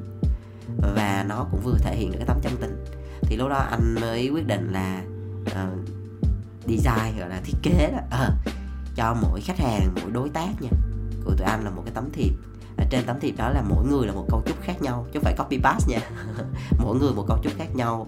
và 0.95 1.25
nó 1.29 1.47
cũng 1.51 1.61
vừa 1.63 1.77
thể 1.77 1.95
hiện 1.95 2.11
được 2.11 2.17
cái 2.17 2.27
tấm 2.27 2.39
chân 2.41 2.53
tình. 2.61 2.85
Thì 3.21 3.35
lúc 3.35 3.49
đó 3.49 3.55
anh 3.55 3.95
mới 4.01 4.29
quyết 4.29 4.47
định 4.47 4.71
là 4.71 5.01
uh, 5.41 5.89
design 6.67 7.19
gọi 7.19 7.29
là 7.29 7.41
thiết 7.43 7.57
kế 7.63 7.91
đó. 7.91 8.25
Uh, 8.25 8.33
cho 8.95 9.15
mỗi 9.21 9.41
khách 9.41 9.59
hàng, 9.59 9.95
mỗi 10.01 10.11
đối 10.11 10.29
tác 10.29 10.61
nha, 10.61 10.69
của 11.25 11.35
tụi 11.37 11.47
anh 11.47 11.63
là 11.63 11.69
một 11.69 11.81
cái 11.85 11.93
tấm 11.95 12.09
thiệp. 12.13 12.31
Ở 12.77 12.85
trên 12.89 13.05
tấm 13.05 13.19
thiệp 13.19 13.33
đó 13.37 13.49
là 13.49 13.63
mỗi 13.69 13.85
người 13.87 14.07
là 14.07 14.13
một 14.13 14.25
câu 14.29 14.41
chúc 14.45 14.61
khác 14.61 14.81
nhau, 14.81 15.05
chứ 15.05 15.19
không 15.19 15.23
phải 15.23 15.35
copy 15.37 15.59
paste 15.63 15.87
nha. 15.87 15.99
Mỗi 16.83 16.97
người 16.97 17.13
một 17.13 17.25
câu 17.27 17.37
chúc 17.43 17.53
khác 17.57 17.75
nhau. 17.75 18.07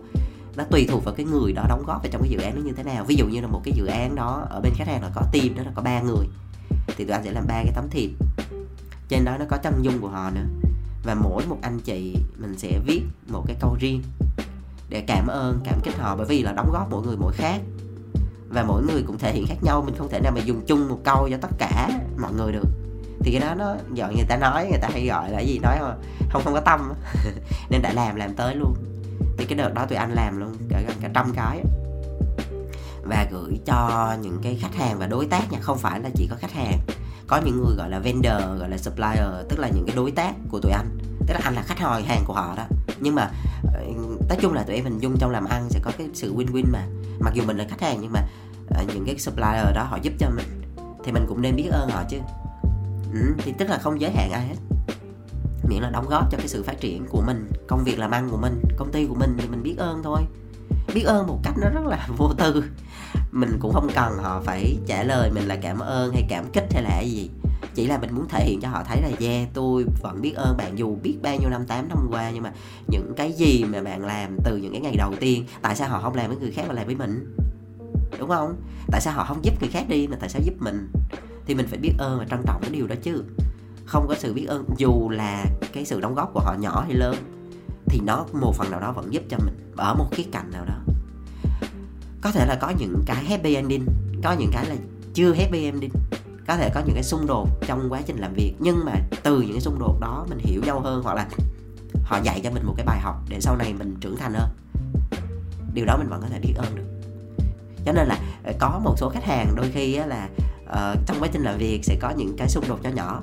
Nó 0.56 0.64
tùy 0.64 0.88
thuộc 0.90 1.06
vào 1.06 1.14
cái 1.14 1.26
người 1.26 1.54
đó 1.54 1.66
đóng 1.70 1.84
góp 1.88 2.04
vào 2.04 2.12
trong 2.12 2.22
cái 2.22 2.30
dự 2.30 2.40
án 2.40 2.56
nó 2.56 2.62
như 2.62 2.74
thế 2.74 2.84
nào. 2.84 3.06
Ví 3.08 3.16
dụ 3.16 3.28
như 3.28 3.42
là 3.42 3.48
một 3.48 3.62
cái 3.64 3.74
dự 3.78 3.86
án 3.86 4.16
đó, 4.16 4.48
ở 4.50 4.62
bên 4.62 4.74
khách 4.76 4.88
hàng 4.88 5.02
là 5.02 5.12
có 5.16 5.22
team, 5.32 5.56
đó 5.56 5.64
là 5.64 5.72
có 5.76 5.82
ba 5.82 6.02
người, 6.02 6.28
thì 6.88 7.06
tụi 7.06 7.14
anh 7.14 7.24
sẽ 7.24 7.32
làm 7.32 7.48
ba 7.48 7.54
cái 7.54 7.72
tấm 7.76 7.88
thiệp. 7.92 8.10
Trên 9.10 9.26
đó 9.26 9.38
nó 9.40 9.46
có 9.50 9.58
chân 9.58 9.74
dung 9.82 10.00
của 10.02 10.10
họ 10.10 10.30
nữa. 10.30 10.46
Và 11.04 11.16
mỗi 11.16 11.46
một 11.46 11.58
anh 11.62 11.80
chị, 11.80 12.16
mình 12.38 12.58
sẽ 12.58 12.80
viết 12.86 13.02
một 13.28 13.44
cái 13.48 13.56
câu 13.60 13.78
riêng 13.80 14.04
để 14.90 15.04
cảm 15.08 15.28
ơn, 15.28 15.60
cảm 15.64 15.80
kích 15.84 15.98
họ 15.98 16.16
bởi 16.16 16.26
vì 16.26 16.44
là 16.44 16.52
đóng 16.52 16.72
góp 16.74 16.88
mỗi 16.92 17.06
người 17.06 17.16
mỗi 17.18 17.34
khác 17.34 17.62
và 18.50 18.64
mỗi 18.64 18.84
người 18.84 19.04
cũng 19.08 19.18
thể 19.18 19.34
hiện 19.34 19.48
khác 19.48 19.58
nhau, 19.62 19.82
mình 19.86 19.96
không 19.98 20.10
thể 20.10 20.20
nào 20.20 20.32
mà 20.36 20.42
dùng 20.42 20.62
chung 20.68 20.90
một 20.90 21.00
câu 21.04 21.30
cho 21.32 21.38
tất 21.42 21.52
cả 21.58 21.90
mọi 22.18 22.34
người 22.34 22.52
được. 22.52 22.68
Thì 23.20 23.32
cái 23.32 23.42
đó 23.42 23.56
nó 23.56 23.76
gọi 23.96 24.16
người 24.16 24.26
ta 24.30 24.38
nói, 24.38 24.68
người 24.70 24.80
ta 24.82 24.90
hay 24.92 25.06
gọi 25.06 25.32
là 25.32 25.40
gì, 25.40 25.60
nói 25.60 25.78
mà 25.82 25.96
không 26.30 26.44
không 26.44 26.54
có 26.54 26.60
tâm 26.60 26.94
nên 27.70 27.82
đã 27.82 27.94
làm 27.94 28.16
làm 28.16 28.34
tới 28.34 28.56
luôn. 28.56 28.74
Thì 29.38 29.46
cái 29.46 29.58
đợt 29.58 29.74
đó 29.74 29.86
tụi 29.86 29.98
anh 29.98 30.12
làm 30.14 30.40
luôn 30.40 30.54
cả 30.70 30.82
gần 30.88 30.96
cả 31.02 31.10
trăm 31.14 31.34
cái 31.36 31.64
và 33.04 33.28
gửi 33.32 33.60
cho 33.66 34.14
những 34.22 34.40
cái 34.44 34.58
khách 34.62 34.76
hàng 34.76 35.00
và 35.00 35.08
đối 35.08 35.26
tác 35.26 35.52
nha, 35.52 35.60
không 35.62 35.78
phải 35.78 36.00
là 36.00 36.10
chỉ 36.16 36.28
có 36.30 36.36
khách 36.40 36.52
hàng. 36.52 36.80
Có 37.28 37.42
những 37.46 37.64
người 37.64 37.76
gọi 37.76 37.90
là 37.90 38.00
vendor, 38.00 38.60
gọi 38.60 38.70
là 38.70 38.78
supplier, 38.78 39.48
tức 39.50 39.60
là 39.60 39.70
những 39.76 39.86
cái 39.88 39.96
đối 39.96 40.12
tác 40.12 40.34
của 40.50 40.60
tụi 40.60 40.72
anh. 40.72 40.98
Tức 41.28 41.34
là 41.34 41.40
anh 41.44 41.56
là 41.56 41.62
khách 41.62 41.80
hàng 41.80 42.04
hàng 42.04 42.24
của 42.26 42.34
họ 42.34 42.54
đó 42.58 42.64
nhưng 43.00 43.16
mà 43.16 43.32
ờ, 43.74 43.84
nói 44.30 44.38
chung 44.42 44.54
là 44.54 44.64
tụi 44.64 44.76
em 44.76 44.84
hình 44.84 45.00
dung 45.00 45.18
trong 45.18 45.32
làm 45.32 45.46
ăn 45.46 45.70
sẽ 45.70 45.80
có 45.84 45.92
cái 45.98 46.08
sự 46.14 46.36
win 46.36 46.46
win 46.46 46.64
mà. 46.72 46.88
Mặc 47.20 47.34
dù 47.34 47.44
mình 47.48 47.58
là 47.58 47.66
khách 47.70 47.82
hàng 47.82 47.98
nhưng 48.02 48.14
mà 48.14 48.22
ờ, 48.70 48.84
những 48.88 49.06
cái 49.06 49.18
supplier 49.18 49.76
đó 49.76 49.84
họ 49.84 49.98
giúp 50.02 50.14
cho 50.20 50.30
mình 50.30 50.62
thì 51.04 51.12
mình 51.12 51.26
cũng 51.28 51.42
nên 51.42 51.56
biết 51.56 51.70
ơn 51.72 51.90
họ 51.90 52.04
chứ. 52.10 52.18
Ừ, 53.14 53.20
thì 53.38 53.54
tức 53.58 53.70
là 53.70 53.78
không 53.78 54.02
giới 54.02 54.12
hạn 54.12 54.32
ai 54.32 54.48
hết. 54.48 54.56
Miễn 55.70 55.82
là 55.82 55.90
đóng 55.90 56.08
góp 56.10 56.32
cho 56.32 56.38
cái 56.38 56.48
sự 56.48 56.64
phát 56.64 56.80
triển 56.80 57.06
của 57.10 57.22
mình 57.22 57.52
công 57.68 57.84
việc 57.84 58.00
làm 58.00 58.12
ăn 58.12 58.30
của 58.30 58.38
mình 58.38 58.62
công 58.78 58.92
ty 58.92 59.06
của 59.06 59.16
mình 59.16 59.38
thì 59.40 59.48
mình 59.48 59.64
biết 59.64 59.76
ơn 59.78 60.04
thôi. 60.04 60.22
Biết 60.94 61.04
ơn 61.04 61.28
một 61.28 61.40
cách 61.44 61.54
nó 61.62 61.70
rất 61.70 61.86
là 61.86 62.08
vô 62.18 62.34
tư 62.38 62.64
mình 63.40 63.58
cũng 63.60 63.74
không 63.74 63.90
cần 63.96 64.18
họ 64.18 64.42
phải 64.46 64.78
trả 64.88 65.04
lời 65.04 65.32
mình 65.32 65.48
là 65.48 65.56
cảm 65.56 65.80
ơn 65.80 66.14
hay 66.14 66.26
cảm 66.30 66.46
kích 66.54 66.74
hay 66.74 66.84
là 66.84 67.02
gì. 67.02 67.30
Chỉ 67.76 67.88
là 67.88 67.98
mình 67.98 68.16
muốn 68.16 68.28
thể 68.30 68.46
hiện 68.46 68.60
cho 68.62 68.70
họ 68.70 68.84
thấy 68.84 69.02
là, 69.02 69.10
yeah, 69.20 69.48
tôi 69.54 69.86
vẫn 70.02 70.22
biết 70.22 70.34
ơn 70.36 70.58
bạn 70.58 70.78
dù 70.78 70.96
biết 70.96 71.18
bao 71.22 71.36
nhiêu 71.36 71.50
năm, 71.50 71.66
tám 71.68 71.90
năm 71.90 72.08
qua, 72.12 72.32
nhưng 72.32 72.44
mà 72.44 72.52
những 72.88 73.14
cái 73.18 73.32
gì 73.32 73.64
mà 73.64 73.82
bạn 73.82 74.06
làm 74.06 74.38
từ 74.44 74.58
những 74.58 74.72
cái 74.72 74.82
ngày 74.82 74.96
đầu 74.98 75.14
tiên, 75.20 75.46
tại 75.62 75.76
sao 75.76 75.90
họ 75.90 76.02
không 76.02 76.16
làm 76.16 76.28
với 76.28 76.38
người 76.38 76.52
khác 76.52 76.64
mà 76.68 76.74
làm 76.74 76.86
với 76.86 76.96
mình? 76.96 77.36
Đúng 78.20 78.30
không? 78.30 78.56
Tại 78.92 79.02
sao 79.02 79.14
họ 79.14 79.26
không 79.26 79.46
giúp 79.46 79.54
người 79.62 79.70
khác 79.70 79.86
đi 79.90 80.08
mà 80.08 80.18
tại 80.20 80.30
sao 80.30 80.42
giúp 80.46 80.54
mình? 80.60 80.92
Thì 81.46 81.56
mình 81.56 81.68
phải 81.68 81.80
biết 81.80 81.94
ơn 81.98 82.20
và 82.20 82.26
trân 82.26 82.40
trọng 82.46 82.62
cái 82.62 82.72
điều 82.72 82.88
đó 82.88 82.96
chứ. 83.02 83.24
Không 83.86 84.06
có 84.08 84.16
sự 84.20 84.34
biết 84.34 84.46
ơn, 84.46 84.66
dù 84.78 85.10
là 85.10 85.46
cái 85.74 85.86
sự 85.86 86.02
đóng 86.02 86.16
góp 86.16 86.34
của 86.34 86.40
họ 86.40 86.56
nhỏ 86.60 86.82
hay 86.82 86.94
lớn, 86.94 87.16
thì 87.86 88.00
nó 88.06 88.26
một 88.34 88.56
phần 88.56 88.72
nào 88.72 88.80
đó 88.80 88.92
vẫn 88.92 89.14
giúp 89.14 89.24
cho 89.30 89.38
mình 89.46 89.74
ở 89.78 89.94
một 89.94 90.08
cái 90.12 90.26
cạnh 90.32 90.52
nào 90.52 90.66
đó 90.66 90.87
có 92.28 92.32
thể 92.32 92.46
là 92.46 92.56
có 92.56 92.70
những 92.70 93.04
cái 93.06 93.26
happy 93.26 93.56
ending 93.56 93.86
có 94.24 94.34
những 94.34 94.50
cái 94.54 94.66
là 94.66 94.76
chưa 95.14 95.34
happy 95.34 95.64
ending. 95.64 95.92
Có 96.48 96.58
thể 96.58 96.70
có 96.74 96.82
những 96.86 96.94
cái 96.94 97.04
xung 97.04 97.28
đột 97.28 97.50
trong 97.68 97.90
quá 97.90 98.02
trình 98.06 98.18
làm 98.18 98.34
việc 98.34 98.54
nhưng 98.60 98.86
mà 98.86 98.92
từ 99.24 99.42
những 99.42 99.52
cái 99.52 99.62
xung 99.62 99.80
đột 99.80 100.00
đó 100.00 100.26
mình 100.30 100.38
hiểu 100.40 100.62
nhau 100.66 100.80
hơn 100.80 101.04
hoặc 101.04 101.14
là 101.14 101.28
họ 102.04 102.20
dạy 102.24 102.42
cho 102.44 102.52
mình 102.52 102.66
một 102.66 102.74
cái 102.78 102.86
bài 102.86 103.00
học 103.00 103.16
để 103.30 103.40
sau 103.40 103.56
này 103.56 103.74
mình 103.74 103.96
trưởng 104.02 104.18
thành 104.18 104.34
hơn. 104.34 104.50
Điều 105.74 105.86
đó 105.86 105.98
mình 105.98 106.10
vẫn 106.10 106.22
có 106.22 106.28
thể 106.28 106.40
biết 106.40 106.54
ơn 106.56 106.76
được. 106.76 106.84
Cho 107.86 107.92
nên 107.92 108.08
là 108.08 108.20
ờ, 108.44 108.54
có 108.60 108.80
một 108.84 108.96
số 108.98 109.10
khách 109.10 109.24
hàng 109.24 109.56
đôi 109.56 109.72
khi 109.74 109.96
là 109.96 110.30
uh, 110.64 111.00
trong 111.06 111.18
quá 111.20 111.30
trình 111.32 111.44
làm 111.44 111.58
việc 111.58 111.80
sẽ 111.84 111.98
có 112.02 112.10
những 112.10 112.36
cái 112.38 112.50
xung 112.50 112.68
đột 112.68 112.80
cho 112.84 112.90
nhỏ. 112.90 113.22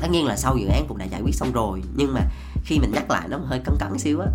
Tất 0.00 0.08
nhiên 0.10 0.26
là 0.26 0.36
sau 0.36 0.56
dự 0.56 0.66
án 0.66 0.84
cũng 0.88 0.98
đã 0.98 1.04
giải 1.04 1.20
quyết 1.22 1.34
xong 1.34 1.52
rồi 1.52 1.82
nhưng 1.96 2.14
mà 2.14 2.20
khi 2.64 2.78
mình 2.78 2.90
nhắc 2.94 3.10
lại 3.10 3.28
nó 3.28 3.38
hơi 3.38 3.60
cấn 3.64 3.74
cấn 3.78 3.98
xíu 3.98 4.20
á 4.20 4.26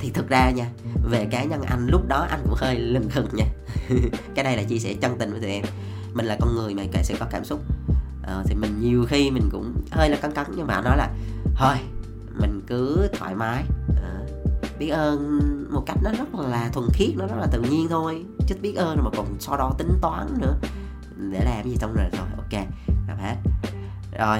thì 0.00 0.10
thực 0.10 0.28
ra 0.28 0.50
nha 0.50 0.66
về 1.10 1.26
cá 1.30 1.44
nhân 1.44 1.62
anh 1.62 1.86
lúc 1.86 2.08
đó 2.08 2.26
anh 2.30 2.40
cũng 2.44 2.54
hơi 2.56 2.78
lừng 2.78 3.08
khừng 3.10 3.28
nha. 3.32 3.46
Cái 4.34 4.44
đây 4.44 4.56
là 4.56 4.62
chia 4.62 4.78
sẻ 4.78 4.94
chân 5.00 5.18
tình 5.18 5.30
với 5.30 5.40
tụi 5.40 5.50
em. 5.50 5.64
Mình 6.14 6.26
là 6.26 6.36
con 6.40 6.54
người 6.54 6.74
mà 6.74 6.82
sẽ 7.02 7.14
có 7.20 7.26
cảm 7.30 7.44
xúc. 7.44 7.60
Ờ, 8.22 8.42
thì 8.46 8.54
mình 8.54 8.80
nhiều 8.80 9.04
khi 9.08 9.30
mình 9.30 9.48
cũng 9.52 9.74
hơi 9.90 10.10
là 10.10 10.16
cắn 10.16 10.32
cắn 10.32 10.46
nhưng 10.56 10.66
mà 10.66 10.80
nói 10.80 10.96
là 10.96 11.10
thôi 11.54 11.74
mình 12.40 12.62
cứ 12.66 13.08
thoải 13.12 13.34
mái. 13.34 13.64
Ờ, 14.02 14.26
biết 14.78 14.88
ơn 14.88 15.40
một 15.70 15.82
cách 15.86 15.98
nó 16.02 16.10
rất 16.18 16.34
là 16.34 16.70
thuần 16.72 16.88
khiết 16.92 17.08
nó 17.16 17.26
rất 17.26 17.36
là 17.38 17.46
tự 17.52 17.62
nhiên 17.62 17.88
thôi. 17.88 18.24
Chứ 18.46 18.54
biết 18.62 18.74
ơn 18.76 18.96
mà 19.04 19.10
còn 19.16 19.26
so 19.40 19.56
đo 19.56 19.74
tính 19.78 19.98
toán 20.02 20.26
nữa. 20.40 20.54
Để 21.30 21.40
làm 21.44 21.70
gì 21.70 21.76
xong 21.76 21.94
rồi 21.94 22.06
rồi 22.12 22.26
ok 22.36 22.64
làm 23.08 23.18
hết. 23.18 23.36
Rồi 24.18 24.38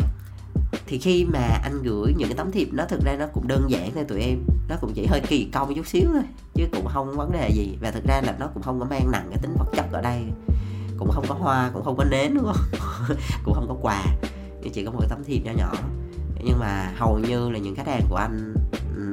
thì 0.86 0.98
khi 0.98 1.24
mà 1.24 1.60
anh 1.62 1.82
gửi 1.82 2.14
những 2.16 2.28
cái 2.28 2.36
tấm 2.36 2.50
thiệp 2.52 2.68
nó 2.72 2.84
thực 2.84 3.00
ra 3.04 3.16
nó 3.18 3.26
cũng 3.26 3.48
đơn 3.48 3.70
giản 3.70 3.90
thôi 3.94 4.04
tụi 4.08 4.20
em 4.20 4.38
nó 4.68 4.76
cũng 4.80 4.92
chỉ 4.94 5.06
hơi 5.06 5.20
kỳ 5.28 5.48
công 5.52 5.74
chút 5.74 5.86
xíu 5.86 6.08
thôi, 6.12 6.22
chứ 6.54 6.64
cũng 6.72 6.86
không 6.86 7.16
vấn 7.16 7.32
đề 7.32 7.50
gì. 7.50 7.78
Và 7.80 7.90
thực 7.90 8.04
ra 8.04 8.20
là 8.24 8.36
nó 8.38 8.46
cũng 8.54 8.62
không 8.62 8.80
có 8.80 8.86
mang 8.86 9.10
nặng 9.12 9.26
cái 9.30 9.38
tính 9.42 9.54
vật 9.58 9.66
chất 9.72 9.86
ở 9.92 10.00
đây. 10.00 10.22
Cũng 10.98 11.10
không 11.10 11.24
có 11.28 11.34
hoa, 11.34 11.70
cũng 11.74 11.84
không 11.84 11.96
có 11.96 12.04
nến, 12.04 12.34
đúng 12.34 12.44
không? 12.44 12.80
Cũng 13.44 13.54
không 13.54 13.68
có 13.68 13.76
quà, 13.82 14.04
chỉ 14.72 14.84
có 14.84 14.90
một 14.90 14.98
cái 15.00 15.08
tấm 15.08 15.24
thiệp 15.24 15.40
nhỏ 15.44 15.52
nhỏ. 15.56 15.72
Nhưng 16.44 16.58
mà 16.58 16.92
hầu 16.96 17.18
như 17.18 17.50
là 17.50 17.58
những 17.58 17.74
khách 17.74 17.86
hàng 17.86 18.02
của 18.08 18.16
anh 18.16 18.54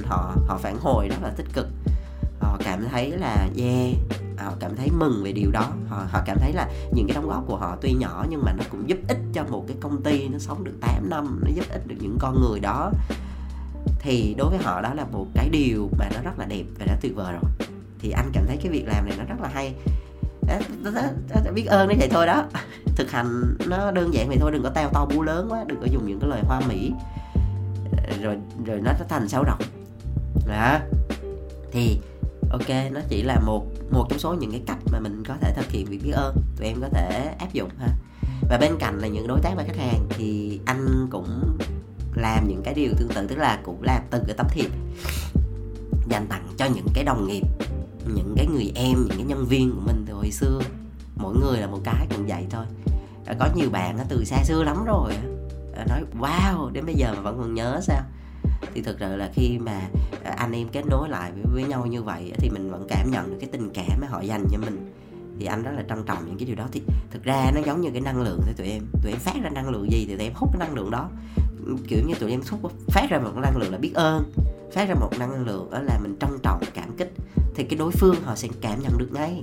họ 0.06 0.36
họ 0.48 0.58
phản 0.58 0.78
hồi 0.80 1.08
rất 1.08 1.18
là 1.24 1.30
tích 1.30 1.48
cực. 1.54 1.68
Họ 2.40 2.58
cảm 2.64 2.86
thấy 2.92 3.12
là, 3.12 3.48
yeah, 3.58 3.96
họ 4.38 4.54
cảm 4.60 4.76
thấy 4.76 4.90
mừng 4.98 5.24
về 5.24 5.32
điều 5.32 5.52
đó. 5.52 5.72
Họ 5.90 6.04
họ 6.12 6.22
cảm 6.26 6.38
thấy 6.40 6.54
là 6.54 6.70
những 6.94 7.08
cái 7.08 7.16
đóng 7.16 7.30
góp 7.30 7.44
của 7.48 7.58
họ 7.58 7.78
tuy 7.82 7.94
nhỏ 7.94 8.26
nhưng 8.30 8.44
mà 8.44 8.54
nó 8.58 8.64
cũng 8.72 8.90
giúp 8.90 8.98
ích 9.08 9.20
cho 9.34 9.44
một 9.44 9.66
cái 9.68 9.78
công 9.80 10.04
ty 10.04 10.28
nó 10.28 10.38
sống 10.38 10.64
được 10.64 10.74
8 10.82 11.10
năm, 11.10 11.42
nó 11.44 11.52
giúp 11.56 11.66
ích 11.70 11.88
được 11.88 11.96
những 12.00 12.18
con 12.20 12.42
người 12.42 12.60
đó 12.60 12.92
thì 14.06 14.36
đối 14.38 14.50
với 14.50 14.60
họ 14.60 14.82
đó 14.82 14.94
là 14.94 15.06
một 15.06 15.28
cái 15.34 15.50
điều 15.50 15.90
mà 15.98 16.10
nó 16.14 16.22
rất 16.24 16.40
là 16.40 16.46
đẹp 16.46 16.64
và 16.80 16.86
nó 16.86 16.94
tuyệt 17.02 17.16
vời 17.16 17.34
rồi. 17.34 17.52
Thì 18.00 18.12
anh 18.12 18.30
cảm 18.34 18.46
thấy 18.48 18.58
cái 18.58 18.72
việc 18.72 18.88
làm 18.88 19.06
này 19.06 19.18
nó 19.18 19.24
rất 19.24 19.42
là 19.42 19.50
hay. 19.54 19.74
Đó, 20.48 20.54
đó, 20.84 20.92
đó, 21.30 21.52
biết 21.54 21.66
ơn 21.66 21.88
đấy 21.88 21.98
vậy 22.00 22.10
thôi 22.12 22.26
đó. 22.26 22.46
Thực 22.96 23.12
hành 23.12 23.58
nó 23.68 23.92
đơn 23.92 24.14
giản 24.14 24.28
vậy 24.28 24.38
thôi 24.40 24.52
đừng 24.52 24.64
có 24.64 24.70
teo 24.70 24.90
to 24.94 25.06
bú 25.06 25.22
lớn 25.22 25.48
quá 25.50 25.64
đừng 25.68 25.80
có 25.82 25.86
dùng 25.86 26.08
những 26.08 26.20
cái 26.20 26.30
lời 26.30 26.42
hoa 26.44 26.62
mỹ. 26.68 26.92
Ờ, 27.98 28.18
rồi 28.22 28.38
rồi 28.66 28.82
nó 28.82 28.92
thành 29.10 29.28
sâu 29.28 29.44
rộng 29.44 29.62
đó. 30.48 30.80
Thì 31.72 32.00
ok 32.52 32.70
nó 32.92 33.02
chỉ 33.10 33.24
là 33.24 33.40
một 33.40 33.66
một 33.92 34.06
trong 34.10 34.20
số 34.20 34.34
những 34.34 34.52
cái 34.52 34.62
cách 34.68 34.80
mà 34.92 35.00
mình 35.00 35.24
có 35.28 35.36
thể 35.42 35.54
thực 35.56 35.72
hiện 35.72 35.86
việc 35.86 36.00
biết 36.04 36.12
ơn. 36.12 36.36
Tụi 36.58 36.68
em 36.68 36.82
có 36.82 36.90
thể 36.90 37.36
áp 37.40 37.54
dụng 37.54 37.70
ha. 37.80 37.88
Và 38.50 38.58
bên 38.58 38.72
cạnh 38.80 39.00
là 39.00 39.08
những 39.08 39.28
đối 39.28 39.40
tác 39.40 39.54
và 39.58 39.64
khách 39.64 39.78
hàng 39.78 40.08
thì 40.10 40.60
anh 40.66 41.08
cũng 41.12 41.55
làm 42.16 42.48
những 42.48 42.62
cái 42.64 42.74
điều 42.74 42.92
tương 42.98 43.10
tự 43.10 43.28
tức 43.28 43.36
là 43.36 43.60
cũng 43.64 43.84
làm 43.84 44.02
từng 44.10 44.24
cái 44.28 44.36
tấm 44.38 44.48
thiệp 44.50 44.70
dành 46.10 46.28
tặng 46.30 46.48
cho 46.58 46.66
những 46.66 46.88
cái 46.94 47.04
đồng 47.04 47.28
nghiệp 47.28 47.44
những 48.14 48.34
cái 48.38 48.48
người 48.48 48.72
em 48.76 48.94
những 48.94 49.18
cái 49.18 49.26
nhân 49.26 49.46
viên 49.46 49.72
của 49.72 49.82
mình 49.86 50.04
từ 50.08 50.14
hồi 50.14 50.32
xưa. 50.32 50.60
Mỗi 51.16 51.36
người 51.38 51.60
là 51.60 51.68
một 51.68 51.80
cái 51.84 52.08
cũng 52.10 52.28
vậy 52.28 52.46
thôi. 52.50 52.66
Có 53.40 53.48
nhiều 53.56 53.70
bạn 53.70 53.98
từ 54.10 54.24
xa 54.26 54.44
xưa 54.44 54.64
lắm 54.64 54.86
rồi 54.86 55.14
nói 55.90 56.04
wow 56.20 56.72
đến 56.72 56.86
bây 56.86 56.96
giờ 56.96 57.14
mà 57.16 57.22
vẫn 57.22 57.38
còn 57.38 57.54
nhớ 57.54 57.80
sao? 57.82 58.02
Thì 58.74 58.82
thực 58.82 58.98
sự 59.00 59.16
là 59.16 59.30
khi 59.34 59.58
mà 59.60 59.82
à, 60.24 60.34
anh 60.38 60.52
em 60.52 60.70
kết 60.70 60.86
nối 60.90 61.10
lại 61.10 61.32
với, 61.32 61.44
với 61.54 61.64
nhau 61.64 61.86
như 61.86 62.04
vậy 62.04 62.32
thì 62.38 62.50
mình 62.50 62.72
vẫn 62.72 62.88
cảm 62.90 63.12
nhận 63.12 63.30
được 63.30 63.38
cái 63.40 63.50
tình 63.52 63.70
cảm 63.74 64.02
mà 64.02 64.08
họ 64.08 64.22
dành 64.22 64.46
cho 64.52 64.58
mình 64.58 64.94
thì 65.40 65.46
anh 65.46 65.64
rất 65.64 65.72
là 65.72 65.84
trân 65.90 66.04
trọng 66.06 66.26
những 66.26 66.38
cái 66.38 66.46
điều 66.46 66.56
đó. 66.56 66.68
Thì 66.72 66.82
thực 67.12 67.24
ra 67.24 67.52
nó 67.56 67.62
giống 67.66 67.82
như 67.82 67.90
cái 67.92 68.02
năng 68.02 68.22
lượng 68.22 68.42
thì 68.46 68.54
tụi 68.58 68.68
em. 68.68 68.84
Tụi 69.04 69.12
em 69.12 69.20
phát 69.20 69.36
ra 69.44 69.50
năng 69.50 69.70
lượng 69.70 69.92
gì 69.92 70.06
thì 70.08 70.16
tụi 70.16 70.26
em 70.26 70.34
hút 70.36 70.50
cái 70.54 70.60
năng 70.60 70.76
lượng 70.76 70.92
đó. 70.92 71.10
Kiểu 71.88 72.00
như 72.08 72.14
tụi 72.20 72.32
em 72.32 72.42
hút 72.62 72.72
phát 72.88 73.08
ra 73.10 73.20
một 73.20 73.32
năng 73.36 73.58
lượng 73.58 73.72
là 73.72 73.78
biết 73.78 73.94
ơn. 73.94 74.32
Phát 74.74 74.90
ra 74.90 74.96
một 74.96 75.12
năng 75.20 75.46
lượng 75.46 75.70
đó 75.72 75.80
là 75.80 76.00
mình 76.04 76.16
trân 76.20 76.30
trọng, 76.44 76.62
cảm 76.74 76.98
kích. 76.98 77.14
Thì 77.56 77.64
cái 77.64 77.78
đối 77.78 77.92
phương 77.92 78.16
họ 78.24 78.36
sẽ 78.36 78.48
cảm 78.62 78.82
nhận 78.82 78.98
được 78.98 79.10
ngay. 79.14 79.42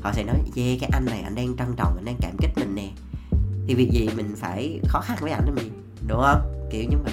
Họ 0.00 0.12
sẽ 0.12 0.24
nói 0.24 0.36
yeah 0.56 0.80
cái 0.80 0.90
anh 0.92 1.04
này 1.04 1.20
anh 1.20 1.34
đang 1.34 1.56
trân 1.56 1.76
trọng, 1.76 1.96
anh 1.96 2.04
đang 2.04 2.16
cảm 2.20 2.36
kích 2.38 2.50
mình 2.56 2.74
nè. 2.74 2.88
Thì 3.66 3.74
việc 3.74 3.90
gì 3.92 4.08
mình 4.16 4.34
phải 4.36 4.80
khó 4.88 5.00
khăn 5.00 5.18
với 5.20 5.30
anh 5.30 5.46
đó 5.46 5.52
mình 5.56 5.82
đúng 6.08 6.20
không? 6.22 6.68
Kiểu 6.70 6.84
như 6.90 6.96
vậy. 7.04 7.12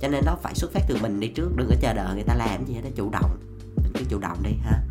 Cho 0.00 0.08
nên 0.08 0.24
nó 0.26 0.36
phải 0.42 0.54
xuất 0.54 0.72
phát 0.72 0.80
từ 0.88 0.96
mình 1.02 1.20
đi 1.20 1.28
trước, 1.28 1.56
đừng 1.56 1.68
có 1.68 1.74
chờ 1.80 1.92
đợi 1.92 2.14
người 2.14 2.24
ta 2.24 2.34
làm 2.34 2.66
gì 2.66 2.74
hết 2.74 2.80
chủ 2.94 3.10
động. 3.10 3.36
Mình 3.76 3.92
cứ 3.94 4.04
chủ 4.08 4.18
động 4.18 4.38
đi, 4.42 4.50
ha 4.62 4.82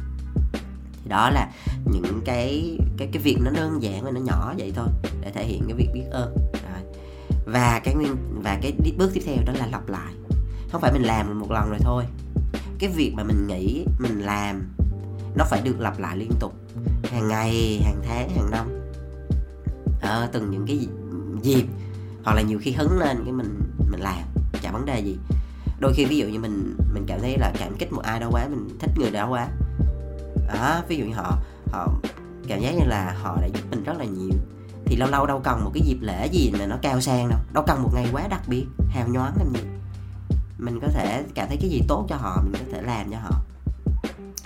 thì 1.08 1.10
đó 1.10 1.30
là 1.30 1.50
những 1.86 2.22
cái 2.26 2.78
cái 2.98 3.10
cái 3.12 3.22
việc 3.22 3.38
nó 3.42 3.52
đơn 3.52 3.84
giản 3.84 4.04
và 4.04 4.12
nó 4.12 4.20
nhỏ 4.20 4.54
vậy 4.58 4.72
thôi, 4.76 4.88
để 5.22 5.32
thể 5.32 5.46
hiện 5.46 5.64
cái 5.68 5.74
việc 5.78 5.90
biết 5.94 6.06
ơn. 6.12 6.36
Rồi. 6.38 6.82
và 7.46 7.82
cái 7.84 7.96
nguyên, 7.96 8.16
và 8.44 8.60
cái 8.62 8.74
bước 8.98 9.12
tiếp 9.14 9.22
theo 9.26 9.38
đó 9.46 9.54
là 9.54 9.68
lặp 9.72 9.90
lại. 9.90 10.14
Không 10.72 10.82
phải 10.82 10.92
mình 10.94 11.04
làm 11.04 11.40
một 11.40 11.52
lần 11.52 11.70
rồi 11.70 11.80
thôi. 11.82 12.04
Cái 12.80 12.90
việc 12.90 13.14
mà 13.16 13.24
mình 13.24 13.48
nghĩ, 13.48 13.86
mình 14.00 14.20
làm, 14.20 14.76
nó 15.36 15.46
phải 15.50 15.62
được 15.62 15.80
lặp 15.80 16.00
lại 16.00 16.18
liên 16.18 16.32
tục, 16.40 16.54
hàng 17.12 17.28
ngày, 17.28 17.82
hàng 17.84 18.02
tháng, 18.08 18.30
hàng 18.30 18.52
năm. 18.52 18.68
Ở 20.02 20.30
từng 20.32 20.52
những 20.52 20.66
cái 20.68 20.88
dịp, 21.42 21.66
hoặc 22.24 22.34
là 22.36 22.42
nhiều 22.42 22.60
khi 22.62 22.72
hứng 22.72 23.00
lên 23.00 23.18
cái 23.24 23.34
mình 23.34 23.60
mình 23.92 24.00
làm, 24.00 24.24
chả 24.62 24.72
vấn 24.72 24.86
đề 24.86 25.00
gì. 25.00 25.18
Đôi 25.80 25.94
khi 25.94 26.06
ví 26.06 26.18
dụ 26.18 26.28
như 26.28 26.40
mình 26.40 26.76
mình 26.94 27.04
cảm 27.08 27.20
thấy 27.22 27.38
là 27.38 27.54
cảm 27.60 27.78
kích 27.78 27.94
một 27.94 28.02
ai 28.04 28.20
đó 28.20 28.28
quá, 28.32 28.48
mình 28.50 28.70
thích 28.80 28.92
người 28.98 29.12
đó 29.12 29.28
quá 29.30 29.48
đó, 30.48 30.82
ví 30.88 30.98
dụ 30.98 31.06
như 31.06 31.14
họ 31.14 31.38
họ 31.72 31.94
cảm 32.48 32.62
giác 32.62 32.72
như 32.72 32.86
là 32.86 33.16
họ 33.22 33.38
đã 33.42 33.48
giúp 33.48 33.62
mình 33.70 33.84
rất 33.84 33.98
là 33.98 34.06
nhiều. 34.06 34.34
Thì 34.86 34.96
lâu 34.96 35.10
lâu 35.10 35.26
đâu 35.26 35.42
cần 35.44 35.64
một 35.64 35.72
cái 35.74 35.84
dịp 35.86 35.98
lễ 36.02 36.28
gì 36.28 36.52
mà 36.60 36.66
nó 36.66 36.76
cao 36.82 37.02
sang 37.02 37.30
đâu. 37.30 37.40
Đâu 37.54 37.64
cần 37.68 37.84
một 37.84 37.90
ngày 37.94 38.08
quá 38.12 38.28
đặc 38.28 38.42
biệt, 38.48 38.66
hào 38.90 39.08
nhoáng 39.08 39.34
làm 39.38 39.54
gì 39.54 39.62
mình 40.58 40.80
có 40.82 40.88
thể 40.88 41.24
cảm 41.34 41.48
thấy 41.48 41.58
cái 41.62 41.70
gì 41.70 41.82
tốt 41.88 42.06
cho 42.10 42.16
họ, 42.16 42.44
mình 42.44 42.62
có 42.66 42.72
thể 42.74 42.82
làm 42.82 43.12
cho 43.12 43.18
họ. 43.18 43.42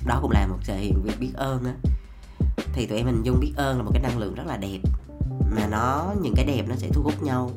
Đó 0.05 0.19
cũng 0.21 0.31
là 0.31 0.47
một 0.47 0.57
thể 0.65 0.77
hiện 0.77 1.01
việc 1.03 1.19
biết 1.19 1.31
ơn 1.33 1.63
á. 1.65 1.73
Thì 2.73 2.85
tụi 2.85 2.97
em 2.97 3.05
mình 3.05 3.23
dung 3.23 3.39
biết 3.39 3.53
ơn 3.55 3.77
là 3.77 3.83
một 3.83 3.91
cái 3.93 4.03
năng 4.03 4.17
lượng 4.17 4.35
rất 4.35 4.47
là 4.47 4.57
đẹp. 4.57 4.79
Mà 5.55 5.67
nó, 5.67 6.13
những 6.21 6.33
cái 6.35 6.45
đẹp 6.45 6.63
nó 6.67 6.75
sẽ 6.75 6.87
thu 6.93 7.01
hút 7.03 7.23
nhau. 7.23 7.51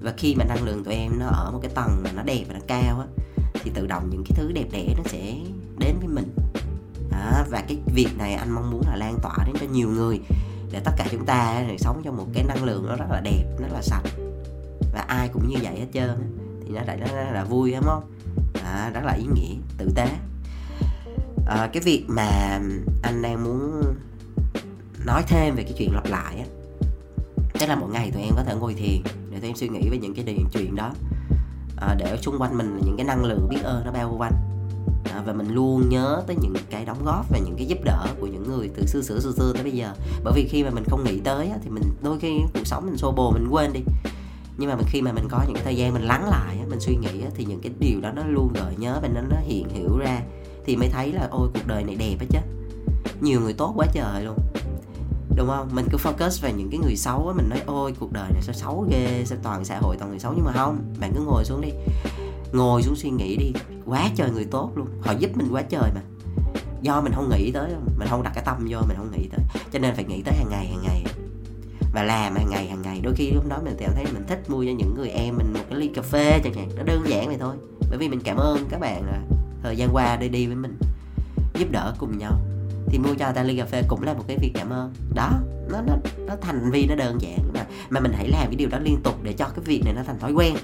Và 0.00 0.14
khi 0.16 0.34
mà 0.34 0.44
năng 0.44 0.62
lượng 0.62 0.84
tụi 0.84 0.94
em 0.94 1.18
nó 1.18 1.26
ở 1.26 1.50
một 1.52 1.58
cái 1.62 1.70
tầng 1.74 2.00
mà 2.04 2.12
nó 2.12 2.22
đẹp 2.22 2.44
và 2.48 2.54
nó 2.54 2.60
cao 2.66 3.00
á, 3.00 3.06
thì 3.62 3.70
tự 3.74 3.86
động 3.86 4.10
những 4.10 4.24
cái 4.24 4.32
thứ 4.34 4.52
đẹp 4.52 4.66
đẽ 4.72 4.94
nó 4.96 5.02
sẽ 5.06 5.34
đến 5.78 5.96
với 6.00 6.08
mình 6.08 6.34
à, 7.10 7.44
và 7.50 7.62
cái 7.68 7.78
việc 7.94 8.08
này 8.18 8.34
anh 8.34 8.50
mong 8.50 8.70
muốn 8.70 8.82
là 8.86 8.96
lan 8.96 9.18
tỏa 9.22 9.36
đến 9.46 9.56
cho 9.60 9.66
nhiều 9.72 9.88
người 9.88 10.20
để 10.72 10.80
tất 10.84 10.92
cả 10.96 11.06
chúng 11.10 11.24
ta 11.24 11.64
sống 11.78 12.02
trong 12.04 12.16
một 12.16 12.26
cái 12.34 12.44
năng 12.44 12.64
lượng 12.64 12.86
nó 12.86 12.96
rất 12.96 13.06
là 13.10 13.20
đẹp 13.20 13.44
nó 13.60 13.68
là 13.68 13.82
sạch. 13.82 14.02
Và 14.92 15.00
ai 15.00 15.28
cũng 15.28 15.48
như 15.48 15.56
vậy 15.62 15.78
hết 15.78 15.86
trơn 15.92 16.10
thì 16.62 16.68
nó 16.74 16.80
lại 16.86 16.96
nó 16.96 17.06
rất 17.06 17.32
là 17.32 17.44
vui 17.44 17.72
đúng 17.72 17.84
không? 17.84 18.10
À, 18.64 18.90
rất 18.94 19.04
là 19.04 19.12
ý 19.12 19.24
nghĩa 19.34 19.54
tử 19.78 19.92
tế. 19.94 20.08
À, 21.46 21.68
cái 21.72 21.82
việc 21.82 22.04
mà 22.08 22.60
anh 23.02 23.22
đang 23.22 23.44
muốn 23.44 23.82
nói 25.06 25.22
thêm 25.28 25.54
về 25.54 25.62
cái 25.62 25.72
chuyện 25.78 25.94
lặp 25.94 26.06
lại 26.06 26.38
á 26.38 26.44
tức 27.60 27.66
là 27.66 27.76
một 27.76 27.88
ngày 27.92 28.10
tụi 28.10 28.22
em 28.22 28.32
có 28.36 28.42
thể 28.42 28.54
ngồi 28.54 28.74
thiền 28.74 29.02
để 29.30 29.40
tụi 29.40 29.50
em 29.50 29.56
suy 29.56 29.68
nghĩ 29.68 29.88
về 29.90 29.98
những 29.98 30.14
cái 30.14 30.24
điều 30.24 30.46
chuyện 30.52 30.76
đó. 30.76 30.92
À, 31.76 31.94
để 31.98 32.16
xung 32.22 32.38
quanh 32.38 32.58
mình 32.58 32.74
là 32.74 32.80
những 32.84 32.96
cái 32.96 33.06
năng 33.06 33.24
lượng 33.24 33.48
biết 33.50 33.62
ơn 33.62 33.84
nó 33.84 33.92
bao 33.92 34.14
quanh 34.18 34.32
à, 35.12 35.22
và 35.26 35.32
mình 35.32 35.54
luôn 35.54 35.88
nhớ 35.88 36.22
tới 36.26 36.36
những 36.42 36.54
cái 36.70 36.84
đóng 36.84 37.04
góp 37.04 37.30
và 37.30 37.38
những 37.38 37.54
cái 37.56 37.66
giúp 37.66 37.78
đỡ 37.84 38.06
của 38.20 38.26
những 38.26 38.48
người 38.48 38.70
từ 38.76 38.86
xưa 38.86 39.02
xưa 39.02 39.20
xưa 39.20 39.32
xưa 39.36 39.52
tới 39.52 39.62
bây 39.62 39.72
giờ. 39.72 39.94
Bởi 40.24 40.32
vì 40.36 40.48
khi 40.48 40.64
mà 40.64 40.70
mình 40.70 40.84
không 40.84 41.04
nghĩ 41.04 41.20
tới 41.20 41.50
thì 41.62 41.70
mình 41.70 41.82
đôi 42.02 42.18
khi 42.18 42.38
cuộc 42.54 42.66
sống 42.66 42.86
mình 42.86 42.96
xô 42.96 43.12
bồ 43.12 43.30
mình 43.30 43.48
quên 43.50 43.72
đi. 43.72 43.80
Nhưng 44.58 44.70
mà 44.70 44.76
khi 44.86 45.02
mà 45.02 45.12
mình 45.12 45.24
có 45.30 45.40
những 45.46 45.54
cái 45.54 45.64
thời 45.64 45.76
gian 45.76 45.94
mình 45.94 46.02
lắng 46.02 46.28
lại 46.30 46.56
mình 46.68 46.80
suy 46.80 46.96
nghĩ 46.96 47.24
thì 47.34 47.44
những 47.44 47.60
cái 47.60 47.72
điều 47.78 48.00
đó 48.00 48.10
nó 48.12 48.22
luôn 48.26 48.52
gợi 48.54 48.74
nhớ 48.76 48.98
và 49.02 49.08
nó 49.08 49.20
nó 49.20 49.36
hiện 49.40 49.68
hiểu 49.68 49.98
ra. 49.98 50.22
Thì 50.64 50.76
mới 50.76 50.88
thấy 50.88 51.12
là 51.12 51.28
ôi 51.30 51.48
cuộc 51.54 51.66
đời 51.66 51.84
này 51.84 51.94
đẹp 51.94 52.16
á 52.20 52.26
chứ. 52.30 52.38
Nhiều 53.20 53.40
người 53.40 53.52
tốt 53.52 53.72
quá 53.76 53.86
trời 53.92 54.24
luôn. 54.24 54.38
Đúng 55.36 55.48
không? 55.48 55.68
Mình 55.72 55.86
cứ 55.90 55.98
focus 55.98 56.42
về 56.42 56.52
những 56.52 56.70
cái 56.70 56.80
người 56.80 56.96
xấu 56.96 57.28
á 57.28 57.34
mình 57.36 57.48
nói 57.48 57.60
ôi 57.66 57.94
cuộc 58.00 58.12
đời 58.12 58.30
này 58.32 58.42
sao 58.42 58.54
xấu 58.54 58.86
ghê 58.90 59.24
sao 59.26 59.38
toàn 59.42 59.64
xã 59.64 59.78
hội 59.78 59.96
toàn 59.98 60.10
người 60.10 60.18
xấu. 60.18 60.32
Nhưng 60.36 60.44
mà 60.44 60.52
không 60.52 60.78
bạn 61.00 61.12
cứ 61.14 61.20
ngồi 61.20 61.44
xuống 61.44 61.60
đi. 61.60 61.68
Ngồi 62.52 62.82
xuống 62.82 62.96
suy 62.96 63.10
nghĩ 63.10 63.36
đi 63.36 63.52
quá 63.88 64.10
trời 64.16 64.30
người 64.30 64.44
tốt 64.44 64.72
luôn. 64.74 64.86
Họ 65.00 65.12
giúp 65.12 65.30
mình 65.36 65.48
quá 65.50 65.62
trời 65.62 65.90
mà. 65.94 66.00
Do 66.82 67.00
mình 67.00 67.12
không 67.12 67.30
nghĩ 67.30 67.50
tới, 67.52 67.70
mình 67.98 68.08
không 68.08 68.22
đặt 68.22 68.32
cái 68.34 68.44
tâm 68.46 68.66
vô, 68.68 68.80
mình 68.88 68.96
không 68.96 69.10
nghĩ 69.10 69.28
tới. 69.30 69.40
Cho 69.72 69.78
nên 69.78 69.94
phải 69.94 70.04
nghĩ 70.04 70.22
tới 70.22 70.34
hàng 70.34 70.48
ngày 70.50 70.66
hàng 70.66 70.82
ngày. 70.82 71.04
Và 71.94 72.02
làm 72.02 72.34
hàng 72.34 72.50
ngày 72.50 72.68
hàng 72.68 72.82
ngày. 72.82 73.00
Đôi 73.02 73.14
khi 73.16 73.30
lúc 73.30 73.48
đó 73.48 73.58
mình 73.64 73.76
cảm 73.78 73.90
thấy 73.94 74.04
mình 74.12 74.24
thích 74.28 74.50
mua 74.50 74.64
cho 74.64 74.70
những 74.70 74.94
người 74.94 75.08
em 75.08 75.36
mình 75.36 75.52
một 75.52 75.64
cái 75.70 75.78
ly 75.78 75.88
cà 75.88 76.02
phê 76.02 76.40
chẳng 76.44 76.54
hạn. 76.54 76.68
Nó 76.76 76.82
đơn 76.82 77.02
giản 77.06 77.26
vậy 77.26 77.36
thôi. 77.40 77.56
Bởi 77.90 77.98
vì 77.98 78.08
mình 78.08 78.20
cảm 78.24 78.36
ơn 78.36 78.66
các 78.70 78.80
bạn 78.80 79.06
là 79.06 79.20
thời 79.62 79.76
gian 79.76 79.88
qua 79.92 80.16
đi 80.16 80.28
đi 80.28 80.46
với 80.46 80.56
mình. 80.56 80.78
Giúp 81.54 81.70
đỡ 81.70 81.94
cùng 81.98 82.18
nhau. 82.18 82.40
Thì 82.86 82.98
mua 82.98 83.14
cho 83.14 83.32
ta 83.32 83.42
ly 83.42 83.56
cà 83.56 83.64
phê 83.64 83.82
cũng 83.88 84.02
là 84.02 84.14
một 84.14 84.24
cái 84.26 84.38
việc 84.40 84.52
cảm 84.54 84.70
ơn. 84.70 84.92
Đó, 85.14 85.30
nó 85.70 85.80
nó 85.80 85.94
nó 86.26 86.36
thành 86.40 86.70
vi 86.70 86.86
nó 86.86 86.94
đơn 86.94 87.20
giản. 87.20 87.38
Mà 87.54 87.66
mà 87.90 88.00
mình 88.00 88.12
hãy 88.14 88.28
làm 88.28 88.46
cái 88.46 88.56
điều 88.56 88.68
đó 88.68 88.78
liên 88.78 89.00
tục 89.02 89.14
để 89.22 89.32
cho 89.32 89.44
cái 89.44 89.64
việc 89.64 89.82
này 89.84 89.94
nó 89.94 90.02
thành 90.06 90.18
thói 90.18 90.32
quen 90.32 90.56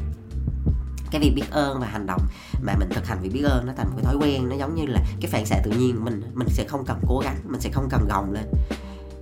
cái 1.15 1.21
việc 1.21 1.35
biết 1.35 1.51
ơn 1.51 1.81
và 1.81 1.87
hành 1.87 2.07
động 2.07 2.21
mà 2.63 2.75
mình 2.79 2.89
thực 2.95 3.07
hành 3.07 3.19
việc 3.23 3.33
biết 3.33 3.43
ơn 3.43 3.67
nó 3.67 3.73
thành 3.77 3.87
một 3.87 3.93
cái 3.97 4.05
thói 4.05 4.17
quen, 4.17 4.49
nó 4.49 4.57
giống 4.57 4.75
như 4.75 4.87
là 4.87 5.01
cái 5.21 5.31
phản 5.31 5.47
xạ 5.47 5.61
tự 5.65 5.71
nhiên 5.71 5.97
của 5.97 6.05
mình 6.05 6.23
mình 6.35 6.49
sẽ 6.51 6.65
không 6.69 6.85
cần 6.85 7.01
cố 7.09 7.19
gắng, 7.25 7.37
mình 7.45 7.61
sẽ 7.61 7.71
không 7.71 7.89
cần 7.91 8.09
gồng 8.09 8.33
lên. 8.33 8.45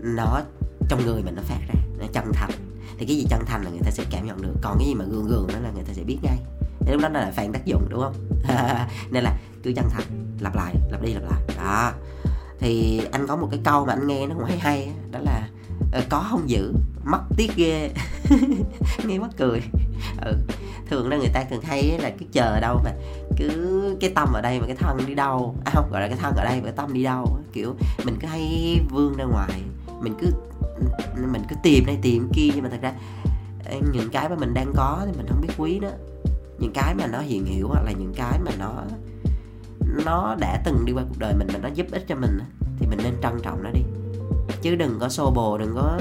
Nó 0.01 0.41
trong 0.89 1.07
người 1.07 1.23
mình 1.23 1.35
nó 1.35 1.43
phát 1.43 1.59
ra, 1.69 1.75
nó 1.99 2.07
chân 2.13 2.33
thành. 2.35 2.51
Thì 2.99 3.07
cái 3.07 3.17
gì 3.17 3.27
chân 3.31 3.45
thành 3.47 3.63
là 3.65 3.71
người 3.71 3.81
ta 3.85 3.91
sẽ 3.91 4.05
cảm 4.11 4.27
nhận 4.27 4.43
được, 4.43 4.55
còn 4.63 4.79
cái 4.79 4.89
gì 4.89 4.95
mà 4.95 5.05
gường 5.05 5.29
gường 5.29 5.47
đó 5.47 5.59
là 5.63 5.71
người 5.71 5.85
ta 5.85 5.93
sẽ 5.93 6.03
biết 6.03 6.19
ngay. 6.23 6.39
Lúc 6.91 7.03
đó 7.03 7.09
là 7.09 7.33
phản 7.37 7.53
tác 7.53 7.65
dụng, 7.65 7.87
đúng 7.91 8.01
không? 8.01 8.15
Nên 9.11 9.25
là 9.25 9.39
cứ 9.63 9.73
chân 9.77 9.89
thành, 9.91 10.37
lặp 10.41 10.57
lại, 10.57 10.75
lặp 10.91 11.03
đi 11.03 11.15
lặp 11.15 11.23
lại. 11.23 11.43
Đó. 11.57 11.93
Thì 12.59 13.01
anh 13.13 13.27
có 13.27 13.37
một 13.37 13.49
cái 13.51 13.61
câu 13.65 13.87
mà 13.87 13.93
anh 13.93 14.07
nghe 14.07 14.27
nó 14.27 14.35
cũng 14.35 14.45
hay 14.45 14.59
hay 14.59 14.93
đó 15.11 15.19
là 15.23 15.49
ờ, 15.93 16.03
có 16.09 16.27
không 16.31 16.51
giữ 16.51 16.73
mất 17.05 17.21
tiếc 17.37 17.57
ghê. 17.57 17.91
Nghe 19.05 19.19
mắc 19.19 19.31
cười. 19.37 19.63
Ừ 20.25 20.37
thường 20.93 21.09
là 21.09 21.17
người 21.17 21.31
ta 21.33 21.45
thường 21.51 21.63
hay 21.63 21.99
là 21.99 22.11
cứ 22.11 22.27
chờ 22.33 22.43
ở 22.43 22.61
đâu 22.61 22.81
mà 22.85 22.91
cứ 23.37 23.97
cái 24.01 24.13
tâm 24.15 24.33
ở 24.33 24.41
đây 24.41 24.61
mà 24.61 24.67
cái 24.67 24.77
thân 24.77 24.99
đi 25.07 25.15
đâu 25.15 25.55
à 25.65 25.73
không, 25.75 25.91
gọi 25.93 26.01
là 26.01 26.09
cái 26.09 26.17
thân 26.17 26.35
ở 26.37 26.45
đây 26.45 26.57
mà 26.57 26.65
cái 26.65 26.73
tâm 26.77 26.93
đi 26.93 27.03
đâu 27.03 27.39
kiểu 27.53 27.75
mình 28.05 28.17
cứ 28.21 28.27
hay 28.27 28.81
vươn 28.91 29.17
ra 29.17 29.25
ngoài, 29.25 29.63
mình 30.01 30.15
cứ 30.21 30.27
mình 31.33 31.43
cứ 31.49 31.57
tìm 31.63 31.87
đây 31.87 31.99
tìm 32.03 32.29
kia 32.35 32.51
nhưng 32.55 32.65
mà 32.65 32.71
thật 32.71 32.79
ra 32.83 32.93
à, 33.65 33.73
những 33.93 34.09
cái 34.13 34.29
mà 34.29 34.37
mình 34.37 34.55
đang 34.55 34.73
có 34.77 35.03
thì 35.07 35.13
mình 35.17 35.27
không 35.29 35.41
biết 35.41 35.55
quý 35.59 35.79
đó 35.79 35.89
những 36.59 36.73
cái 36.73 36.95
mà 36.95 37.07
nó 37.07 37.19
hiện 37.19 37.47
hữu 37.47 37.69
hoặc 37.69 37.83
là 37.85 37.93
những 37.93 38.13
cái 38.17 38.39
mà 38.45 38.51
nó 38.59 38.73
nó 40.05 40.37
đã 40.41 40.63
từng 40.65 40.85
đi 40.85 40.93
qua 40.93 41.03
cuộc 41.09 41.19
đời 41.19 41.35
mình 41.35 41.49
mà 41.53 41.59
nó 41.59 41.69
giúp 41.75 41.87
ích 41.93 42.05
cho 42.09 42.15
mình 42.15 42.39
thì 42.79 42.87
mình 42.87 42.99
nên 43.03 43.15
trân 43.23 43.33
trọng 43.43 43.63
nó 43.63 43.71
đi. 43.71 43.81
Chứ 44.63 44.75
đừng 44.75 44.99
có 45.01 45.09
xô 45.09 45.31
bồ, 45.31 45.59
đừng 45.59 45.75
có 45.75 46.01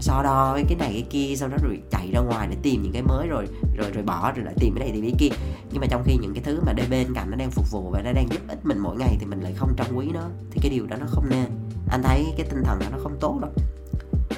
so 0.00 0.22
đo 0.22 0.52
với 0.52 0.64
cái 0.68 0.78
này 0.78 0.90
cái 0.92 1.06
kia, 1.10 1.34
sau 1.36 1.48
đó 1.48 1.56
rồi 1.62 1.80
chạy 1.90 2.10
ra 2.12 2.20
ngoài 2.20 2.48
để 2.50 2.56
tìm 2.62 2.82
những 2.82 2.92
cái 2.92 3.02
mới 3.02 3.28
rồi 3.28 3.46
rồi 3.76 3.90
rồi 3.94 4.02
bỏ, 4.04 4.32
rồi 4.36 4.44
lại 4.44 4.54
tìm 4.60 4.74
cái 4.74 4.88
này, 4.88 4.92
tìm 4.94 5.02
cái 5.02 5.14
kia. 5.18 5.36
Nhưng 5.70 5.80
mà 5.80 5.86
trong 5.90 6.02
khi 6.06 6.16
những 6.20 6.34
cái 6.34 6.42
thứ 6.44 6.60
mà 6.66 6.72
đây 6.72 6.86
bên 6.90 7.14
cạnh 7.14 7.30
nó 7.30 7.36
đang 7.36 7.50
phục 7.50 7.70
vụ 7.70 7.90
và 7.90 8.02
nó 8.02 8.12
đang 8.12 8.28
giúp 8.30 8.40
ích 8.48 8.66
mình 8.66 8.78
mỗi 8.78 8.96
ngày 8.96 9.16
thì 9.20 9.26
mình 9.26 9.40
lại 9.40 9.52
không 9.56 9.76
trân 9.76 9.96
quý 9.96 10.10
nó, 10.14 10.22
thì 10.50 10.60
cái 10.62 10.70
điều 10.70 10.86
đó 10.86 10.96
nó 11.00 11.06
không 11.08 11.24
nên. 11.30 11.46
Anh 11.90 12.02
thấy 12.02 12.26
cái 12.36 12.46
tinh 12.50 12.62
thần 12.64 12.78
đó 12.78 12.86
nó 12.92 12.98
không 13.02 13.16
tốt 13.20 13.38
đâu. 13.40 13.50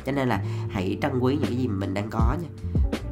Cho 0.07 0.13
nên 0.13 0.29
là 0.29 0.43
hãy 0.71 0.99
trân 1.03 1.19
quý 1.19 1.35
những 1.35 1.49
cái 1.49 1.57
gì 1.57 1.69
mà 1.69 1.75
mình 1.75 1.95
đang 1.95 2.11
có 2.11 2.37
nha. 2.43 2.49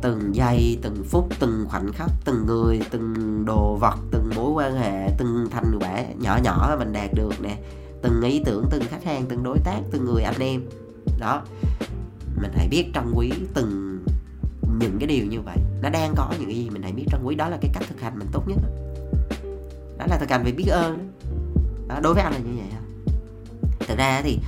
Từng 0.00 0.34
giây, 0.34 0.78
từng 0.82 1.04
phút, 1.04 1.28
từng 1.38 1.66
khoảnh 1.68 1.92
khắc, 1.92 2.10
từng 2.24 2.46
người, 2.46 2.80
từng 2.90 3.44
đồ 3.44 3.76
vật, 3.80 3.96
từng 4.10 4.30
mối 4.36 4.50
quan 4.50 4.76
hệ, 4.76 5.08
từng 5.18 5.46
thành 5.50 5.78
quả 5.80 6.04
nhỏ 6.20 6.38
nhỏ 6.42 6.66
mà 6.70 6.76
mình 6.76 6.92
đạt 6.92 7.10
được 7.14 7.40
nè. 7.42 7.56
Từng 8.02 8.22
ý 8.22 8.42
tưởng, 8.44 8.64
từng 8.70 8.82
khách 8.90 9.04
hàng, 9.04 9.24
từng 9.28 9.42
đối 9.42 9.58
tác, 9.58 9.80
từng 9.90 10.04
người 10.04 10.22
anh 10.22 10.38
em. 10.38 10.60
Đó 11.20 11.42
mình 12.42 12.52
hãy 12.54 12.68
biết 12.68 12.90
trân 12.94 13.12
quý 13.14 13.32
từng 13.54 14.04
những 14.78 14.96
cái 14.98 15.06
điều 15.06 15.26
như 15.26 15.40
vậy. 15.40 15.56
Nó 15.82 15.90
đang 15.90 16.14
có 16.16 16.34
những 16.38 16.48
cái 16.48 16.56
gì 16.56 16.70
mình 16.70 16.82
hãy 16.82 16.92
biết 16.92 17.04
trân 17.10 17.20
quý. 17.24 17.34
Đó 17.34 17.48
là 17.48 17.58
cái 17.60 17.70
cách 17.74 17.82
thực 17.88 18.00
hành 18.00 18.18
mình 18.18 18.28
tốt 18.32 18.48
nhất. 18.48 18.58
Đó, 18.62 18.68
đó 19.98 20.06
là 20.08 20.18
thực 20.18 20.30
hành 20.30 20.44
về 20.44 20.52
biết 20.52 20.66
ơn. 20.66 21.12
Đó. 21.88 22.00
đối 22.02 22.14
với 22.14 22.22
anh 22.22 22.32
là 22.32 22.38
như 22.38 22.52
vậy 22.56 22.66
thực 23.88 23.98
ra 23.98 24.20
thì 24.24 24.38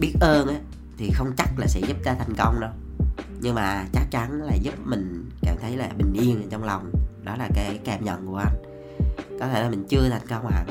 biết 0.00 0.12
ơn 0.20 0.48
á 0.48 0.54
thì 0.98 1.10
không 1.14 1.32
chắc 1.36 1.58
là 1.58 1.66
sẽ 1.66 1.80
giúp 1.80 1.96
ta 2.04 2.14
thành 2.14 2.34
công 2.38 2.60
đâu. 2.60 2.70
Nhưng 3.40 3.54
mà 3.54 3.84
chắc 3.92 4.10
chắn 4.10 4.42
là 4.42 4.54
giúp 4.54 4.74
mình 4.84 5.30
cảm 5.42 5.56
thấy 5.60 5.76
là 5.76 5.88
bình 5.98 6.12
yên 6.12 6.48
trong 6.50 6.64
lòng. 6.64 6.92
Đó 7.24 7.36
là 7.36 7.48
cái 7.54 7.80
cảm 7.84 8.04
nhận 8.04 8.26
của 8.26 8.36
anh. 8.36 8.56
Có 9.40 9.48
thể 9.48 9.62
là 9.62 9.70
mình 9.70 9.84
chưa 9.88 10.08
thành 10.08 10.26
công 10.28 10.46
hẳn. 10.50 10.66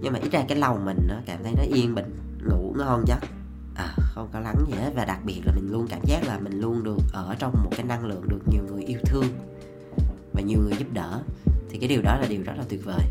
Nhưng 0.00 0.12
mà 0.12 0.18
ít 0.18 0.32
ra 0.32 0.44
cái 0.48 0.58
lòng 0.58 0.84
mình 0.84 0.98
nó 1.08 1.14
cảm 1.26 1.42
thấy 1.42 1.52
nó 1.56 1.62
yên 1.76 1.94
bình 1.94 2.16
ngủ 2.48 2.74
ngon 2.78 3.04
giấc 3.06 3.18
không 4.14 4.28
có 4.32 4.40
lắng 4.40 4.56
gì 4.68 4.74
hết. 4.74 4.90
Và 4.94 5.04
đặc 5.04 5.18
biệt 5.24 5.40
là 5.44 5.52
mình 5.56 5.72
luôn 5.72 5.86
cảm 5.90 6.00
giác 6.04 6.24
là 6.26 6.38
mình 6.38 6.60
luôn 6.60 6.84
được 6.84 6.98
ở 7.12 7.36
trong 7.38 7.52
một 7.64 7.70
cái 7.76 7.86
năng 7.86 8.04
lượng 8.04 8.28
được 8.28 8.40
nhiều 8.52 8.62
người 8.70 8.84
yêu 8.84 8.98
thương 9.04 9.26
và 10.32 10.40
nhiều 10.40 10.58
người 10.62 10.72
giúp 10.78 10.88
đỡ. 10.92 11.22
Thì 11.70 11.78
cái 11.78 11.88
điều 11.88 12.02
đó 12.02 12.18
là 12.20 12.26
điều 12.28 12.42
rất 12.42 12.52
là 12.56 12.64
tuyệt 12.68 12.84
vời. 12.84 13.04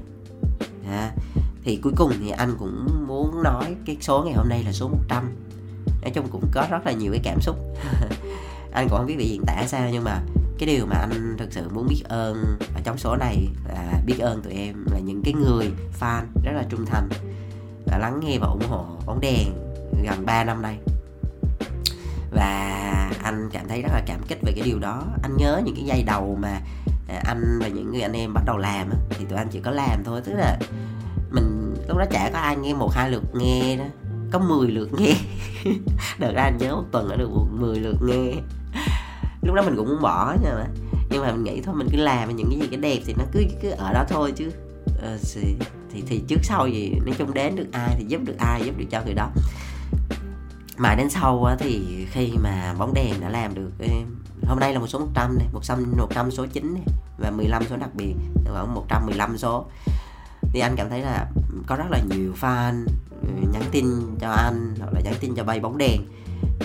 À, 0.90 1.12
thì 1.64 1.80
cuối 1.84 1.94
cùng 1.96 2.12
thì 2.20 2.30
anh 2.30 2.56
cũng 2.60 3.06
muốn 3.08 3.44
nói 3.44 3.76
cái 3.86 3.98
số 4.02 4.24
ngày 4.24 4.34
hôm 4.34 4.50
nay 4.50 4.64
là 4.64 4.72
số 4.72 4.88
100 4.88 5.32
nói 6.02 6.12
chung 6.12 6.28
cũng 6.32 6.44
có 6.52 6.68
rất 6.70 6.86
là 6.86 6.92
nhiều 6.92 7.12
cái 7.12 7.22
cảm 7.24 7.42
xúc. 7.42 7.56
Anh 8.72 8.88
cũng 8.90 8.98
không 8.98 9.08
biết 9.08 9.18
bị 9.18 9.30
diễn 9.30 9.42
tả 9.46 9.64
sao 9.68 9.90
nhưng 9.92 10.04
mà 10.04 10.22
cái 10.58 10.68
điều 10.68 10.86
mà 10.86 10.96
anh 10.96 11.36
thực 11.38 11.54
sự 11.54 11.70
muốn 11.74 11.88
biết 11.88 12.04
ơn 12.10 12.44
ở 12.76 12.82
trong 12.84 12.98
số 12.98 13.16
này 13.16 13.48
là 13.68 14.02
biết 14.06 14.20
ơn 14.20 14.42
tụi 14.42 14.54
em 14.54 14.86
là 14.92 15.00
những 15.00 15.22
cái 15.24 15.34
người 15.34 15.72
fan 16.00 16.22
rất 16.44 16.52
là 16.56 16.64
trung 16.70 16.86
thành 16.86 17.10
và 17.86 17.98
lắng 17.98 18.20
nghe 18.24 18.38
và 18.40 18.48
ủng 18.48 18.68
hộ 18.70 18.86
bóng 19.06 19.20
đèn 19.22 19.69
gần 20.04 20.26
3 20.26 20.44
năm 20.44 20.62
nay. 20.62 20.78
Và 22.32 23.12
anh 23.24 23.50
cảm 23.54 23.68
thấy 23.68 23.82
rất 23.82 23.90
là 23.94 24.02
cảm 24.06 24.20
kích 24.28 24.40
về 24.42 24.52
cái 24.56 24.66
điều 24.66 24.80
đó. 24.80 25.04
Anh 25.24 25.38
nhớ 25.38 25.62
những 25.66 25.76
cái 25.76 25.84
giây 25.86 26.04
đầu 26.04 26.38
mà 26.42 26.62
à, 27.08 27.22
anh 27.26 27.60
và 27.62 27.68
những 27.68 27.92
người 27.92 28.02
anh 28.02 28.14
em 28.14 28.34
bắt 28.34 28.44
đầu 28.46 28.58
làm 28.58 28.90
thì 29.10 29.26
tụi 29.26 29.38
anh 29.38 29.48
chỉ 29.52 29.60
có 29.60 29.72
làm 29.72 30.04
thôi. 30.06 30.22
Tức 30.26 30.34
là 30.34 30.58
mình 31.32 31.76
lúc 31.88 31.98
đó 31.98 32.06
chả 32.12 32.30
có 32.34 32.40
ai 32.40 32.56
nghe 32.56 32.74
một 32.74 32.92
hai 32.94 33.12
lượt 33.12 33.24
nghe 33.36 33.78
đó 33.78 33.86
có 34.32 34.40
10 34.40 34.68
lượt 34.68 34.90
nghe. 34.98 35.14
Đợt 36.20 36.32
ra 36.36 36.42
anh 36.42 36.58
nhớ 36.58 36.76
một 36.76 36.84
tuần 36.92 37.10
đã 37.10 37.16
được 37.16 37.30
10 37.52 37.80
lượt 37.80 37.98
nghe. 38.02 38.32
Lúc 39.42 39.56
đó 39.56 39.62
mình 39.62 39.76
cũng 39.76 39.90
muốn 39.90 40.02
bỏ 40.02 40.36
nhưng 40.44 40.56
mà. 40.56 40.66
Nhưng 41.10 41.22
mà 41.22 41.32
mình 41.32 41.44
nghĩ 41.44 41.62
thôi 41.62 41.76
mình 41.76 41.88
cứ 41.92 41.98
làm 41.98 42.36
những 42.36 42.50
cái 42.50 42.60
gì 42.60 42.68
cái 42.68 42.80
đẹp 42.80 43.00
thì 43.06 43.14
nó 43.18 43.24
cứ 43.32 43.44
cứ 43.62 43.70
ở 43.70 43.94
đó 43.94 44.06
thôi 44.10 44.34
chứ. 44.36 44.52
Ờ, 45.02 45.18
thì, 45.34 45.56
thì 45.94 46.04
thì 46.08 46.24
trước 46.28 46.40
sau 46.44 46.68
gì 46.68 46.94
nói 47.06 47.16
chung 47.18 47.34
đến 47.34 47.56
được 47.56 47.68
ai 47.72 47.96
thì 47.98 48.06
giúp 48.08 48.22
được 48.26 48.38
ai 48.38 48.62
giúp 48.66 48.78
được 48.78 48.86
cho 48.90 49.02
người 49.06 49.14
đó 49.14 49.30
mà 50.80 50.96
đến 50.96 51.10
sau 51.10 51.56
thì 51.60 52.06
khi 52.12 52.32
mà 52.44 52.76
bóng 52.80 52.94
đèn 52.94 53.22
đã 53.22 53.30
làm 53.30 53.54
được 53.54 53.72
hôm 54.50 54.60
nay 54.60 54.74
là 54.74 54.80
một 54.80 54.88
số 54.88 55.00
100 55.00 55.38
này, 55.38 55.48
một 55.54 55.64
trăm 55.64 55.94
một 55.98 56.08
trăm 56.16 56.32
số 56.32 56.46
9 56.46 56.74
này, 56.74 56.84
và 57.18 57.32
15 57.32 57.64
số 57.70 57.78
đặc 57.78 57.90
biệt 57.96 58.16
khoảng 58.46 58.76
115 58.76 59.38
số. 59.38 59.66
Thì 60.54 60.60
anh 60.60 60.76
cảm 60.76 60.90
thấy 60.90 61.02
là 61.02 61.28
có 61.68 61.76
rất 61.76 61.86
là 61.90 62.00
nhiều 62.10 62.34
fan 62.42 62.86
ừ, 63.22 63.28
nhắn 63.54 63.64
tin 63.72 63.86
cho 64.20 64.30
anh 64.30 64.76
hoặc 64.80 64.94
là 64.94 65.02
nhắn 65.02 65.14
tin 65.20 65.36
cho 65.36 65.44
bay 65.44 65.60
bóng 65.60 65.78
đèn 65.78 66.02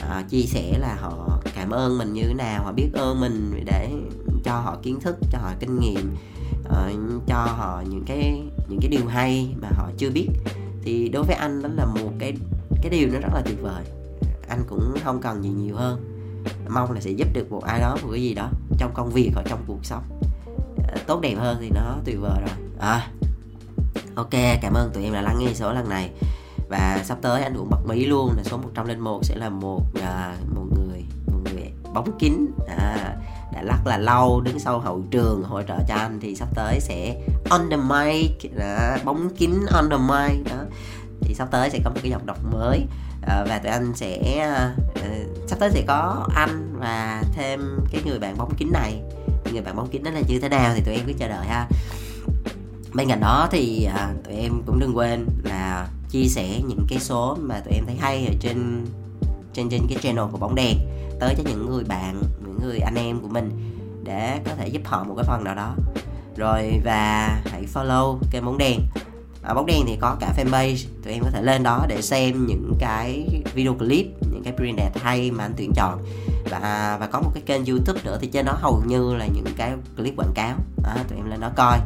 à, 0.08 0.22
chia 0.28 0.42
sẻ 0.42 0.78
là 0.78 0.96
họ 1.00 1.40
cảm 1.54 1.70
ơn 1.70 1.98
mình 1.98 2.12
như 2.12 2.22
thế 2.22 2.34
nào 2.34 2.64
họ 2.64 2.72
biết 2.72 2.90
ơn 2.92 3.20
mình 3.20 3.64
để 3.64 3.90
cho 4.44 4.52
họ 4.52 4.76
kiến 4.82 5.00
thức 5.00 5.16
cho 5.30 5.38
họ 5.38 5.52
kinh 5.60 5.80
nghiệm 5.80 6.16
uh, 6.68 7.26
cho 7.26 7.36
họ 7.36 7.82
những 7.90 8.04
cái 8.06 8.42
những 8.68 8.80
cái 8.80 8.88
điều 8.90 9.06
hay 9.08 9.54
mà 9.62 9.68
họ 9.76 9.90
chưa 9.98 10.10
biết. 10.10 10.28
Thì 10.82 11.08
đối 11.08 11.22
với 11.22 11.36
anh 11.36 11.62
đó 11.62 11.68
là 11.76 11.84
một 11.84 12.10
cái 12.18 12.32
cái 12.82 12.90
điều 12.90 13.08
nó 13.12 13.18
rất 13.20 13.34
là 13.34 13.42
tuyệt 13.44 13.62
vời 13.62 13.84
anh 14.54 14.64
cũng 14.68 14.94
không 15.04 15.20
cần 15.20 15.44
gì 15.44 15.48
nhiều 15.48 15.76
hơn. 15.76 16.04
Mong 16.68 16.92
là 16.92 17.00
sẽ 17.00 17.10
giúp 17.10 17.28
được 17.32 17.52
một 17.52 17.64
ai 17.64 17.80
đó 17.80 17.96
một 18.02 18.08
cái 18.12 18.22
gì 18.22 18.34
đó 18.34 18.48
trong 18.78 18.90
công 18.94 19.10
việc 19.10 19.30
hoặc 19.34 19.46
trong 19.48 19.64
cuộc 19.66 19.84
sống. 19.84 20.02
Ờ, 20.88 20.96
tốt 21.06 21.20
đẹp 21.20 21.34
hơn 21.38 21.56
thì 21.60 21.70
nó 21.74 21.96
tuyệt 22.04 22.16
vời 22.20 22.40
rồi. 22.40 22.56
À, 22.78 23.08
ok 24.14 24.30
cảm 24.62 24.74
ơn 24.74 24.90
tụi 24.94 25.04
em 25.04 25.12
đã 25.12 25.22
lắng 25.22 25.36
nghe 25.40 25.54
số 25.54 25.72
lần 25.72 25.88
này. 25.88 26.10
Và 26.68 27.00
sắp 27.04 27.18
tới 27.22 27.42
anh 27.42 27.54
cũng 27.56 27.70
bật 27.70 27.86
mí 27.86 28.06
luôn 28.06 28.32
là 28.36 28.42
số 28.42 28.56
101 28.56 29.24
sẽ 29.24 29.36
là 29.36 29.48
một 29.48 29.82
à, 30.02 30.36
một 30.54 30.66
người 30.76 31.04
một 31.32 31.38
người 31.44 31.72
bóng 31.94 32.18
kín. 32.18 32.46
À, 32.68 33.16
đã 33.52 33.62
lắc 33.62 33.86
là 33.86 33.98
lâu 33.98 34.40
đứng 34.40 34.58
sau 34.58 34.78
hậu 34.78 35.02
trường 35.10 35.42
hỗ 35.42 35.62
trợ 35.62 35.78
cho 35.88 35.94
anh 35.94 36.18
thì 36.20 36.34
sắp 36.34 36.48
tới 36.54 36.80
sẽ 36.80 37.20
on 37.50 37.60
the 37.70 37.76
mic 37.76 38.56
đó, 38.58 38.96
bóng 39.04 39.28
kín 39.36 39.50
on 39.72 39.90
the 39.90 39.96
mic 39.96 40.44
đó. 40.44 40.64
Thì 41.20 41.34
sắp 41.34 41.48
tới 41.50 41.70
sẽ 41.70 41.78
có 41.84 41.90
một 41.90 42.00
cái 42.02 42.10
dòng 42.10 42.26
đọc 42.26 42.38
mới. 42.52 42.86
Ờ, 43.26 43.46
và 43.48 43.58
tụi 43.58 43.72
anh 43.72 43.92
sẽ 43.94 44.38
ờ, 44.38 44.72
ờ, 44.94 45.08
sắp 45.46 45.58
tới 45.58 45.70
sẽ 45.70 45.84
có 45.86 46.26
anh 46.34 46.76
và 46.78 47.22
thêm 47.32 47.60
cái 47.92 48.02
người 48.04 48.18
bạn 48.18 48.38
bóng 48.38 48.54
kính 48.56 48.72
này. 48.72 49.00
Người 49.52 49.62
bạn 49.62 49.76
bóng 49.76 49.88
kính 49.88 50.04
đó 50.04 50.10
là 50.10 50.20
như 50.28 50.40
thế 50.40 50.48
nào 50.48 50.72
thì 50.74 50.82
tụi 50.84 50.94
em 50.94 51.04
cứ 51.06 51.12
chờ 51.18 51.28
đợi 51.28 51.46
ha. 51.46 51.68
Bên 52.94 53.08
cạnh 53.08 53.20
đó 53.20 53.48
thì 53.50 53.84
à, 53.84 54.12
tụi 54.24 54.34
em 54.34 54.62
cũng 54.66 54.78
đừng 54.78 54.96
quên 54.96 55.26
là 55.44 55.88
chia 56.10 56.24
sẻ 56.24 56.60
những 56.68 56.86
cái 56.88 56.98
số 56.98 57.36
mà 57.40 57.60
tụi 57.60 57.74
em 57.74 57.84
thấy 57.86 57.96
hay 58.00 58.26
ở 58.26 58.34
trên 58.40 58.86
trên 59.52 59.68
trên 59.68 59.86
cái 59.88 59.98
channel 60.02 60.24
của 60.32 60.38
bóng 60.38 60.54
đèn 60.54 60.76
tới 61.20 61.34
cho 61.36 61.42
những 61.46 61.70
người 61.70 61.84
bạn 61.84 62.22
những 62.42 62.58
người 62.62 62.78
anh 62.78 62.94
em 62.94 63.20
của 63.20 63.28
mình 63.28 63.50
để 64.04 64.40
có 64.44 64.52
thể 64.58 64.68
giúp 64.68 64.82
họ 64.84 65.04
một 65.04 65.14
cái 65.16 65.24
phần 65.24 65.44
nào 65.44 65.54
đó. 65.54 65.74
Rồi 66.36 66.80
và 66.84 67.28
hãy 67.46 67.64
follow 67.74 68.18
kênh 68.30 68.44
bóng 68.44 68.58
đèn 68.58 68.80
ở 69.44 69.54
bóng 69.54 69.66
đèn 69.66 69.86
thì 69.86 69.96
có 70.00 70.16
cả 70.20 70.34
fanpage 70.36 70.86
tụi 71.04 71.12
em 71.12 71.22
có 71.22 71.30
thể 71.30 71.42
lên 71.42 71.62
đó 71.62 71.84
để 71.88 72.02
xem 72.02 72.46
những 72.46 72.72
cái 72.78 73.26
video 73.54 73.74
clip 73.74 74.06
những 74.32 74.42
cái 74.44 74.52
print 74.56 74.76
đẹp 74.76 74.90
hay 75.02 75.30
mà 75.30 75.44
anh 75.44 75.54
tuyển 75.56 75.72
chọn. 75.74 75.98
Và 76.50 76.96
và 77.00 77.06
có 77.06 77.20
một 77.20 77.30
cái 77.34 77.42
kênh 77.46 77.64
youtube 77.64 78.00
nữa 78.04 78.18
thì 78.20 78.26
trên 78.26 78.44
đó 78.44 78.52
hầu 78.60 78.82
như 78.86 79.14
là 79.14 79.26
những 79.26 79.44
cái 79.56 79.72
clip 79.96 80.14
quảng 80.16 80.32
cáo. 80.34 80.56
Đó, 80.82 80.94
tụi 81.08 81.18
em 81.18 81.30
lên 81.30 81.40
đó 81.40 81.50
coi. 81.56 81.78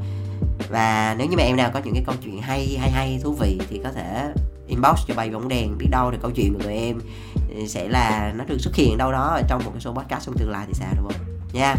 Và 0.68 1.14
nếu 1.18 1.26
như 1.26 1.36
mà 1.36 1.42
em 1.42 1.56
nào 1.56 1.70
có 1.74 1.80
những 1.84 1.94
cái 1.94 2.04
câu 2.06 2.14
chuyện 2.24 2.42
hay 2.42 2.76
hay 2.80 2.90
hay 2.90 3.20
thú 3.22 3.32
vị 3.32 3.60
thì 3.70 3.80
có 3.84 3.92
thể 3.92 4.32
inbox 4.66 4.98
cho 5.08 5.14
bay 5.14 5.30
bóng 5.30 5.48
đèn 5.48 5.78
biết 5.78 5.88
đâu 5.90 6.10
thì 6.10 6.18
câu 6.22 6.30
chuyện 6.30 6.54
của 6.54 6.62
tụi 6.62 6.74
em 6.74 7.00
sẽ 7.68 7.88
là 7.88 8.32
nó 8.36 8.44
được 8.44 8.58
xuất 8.60 8.74
hiện 8.74 8.98
đâu 8.98 9.12
đó 9.12 9.22
ở 9.22 9.42
trong 9.48 9.64
một 9.64 9.70
cái 9.74 9.80
số 9.80 9.92
podcast 9.92 10.26
trong 10.26 10.36
tương 10.38 10.50
lai 10.50 10.64
thì 10.66 10.74
sao 10.74 10.88
đúng 10.96 11.08
không? 11.08 11.20
Nha. 11.52 11.74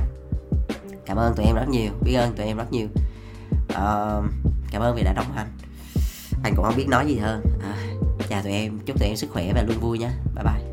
Cảm 1.05 1.17
ơn 1.17 1.33
tụi 1.35 1.45
em 1.45 1.55
rất 1.55 1.69
nhiều 1.69 1.91
biết 2.01 2.13
ơn 2.13 2.33
tụi 2.33 2.45
em 2.45 2.57
rất 2.57 2.71
nhiều. 2.71 2.87
Uh, 3.69 4.25
cảm 4.71 4.81
ơn 4.81 4.95
vì 4.95 5.03
đã 5.03 5.13
đồng 5.13 5.31
hành 5.35 5.47
anh 6.43 6.56
cũng 6.56 6.65
không 6.65 6.75
biết 6.78 6.88
nói 6.89 7.08
gì 7.08 7.17
hơn. 7.17 7.41
À, 7.62 7.75
chào 8.30 8.41
tụi 8.43 8.52
em 8.52 8.80
chúc 8.86 8.99
tụi 8.99 9.08
em 9.08 9.15
sức 9.15 9.30
khỏe 9.32 9.52
và 9.56 9.63
luôn 9.63 9.80
vui 9.80 9.99
nhé. 9.99 10.10
Bye 10.36 10.43
bye. 10.43 10.68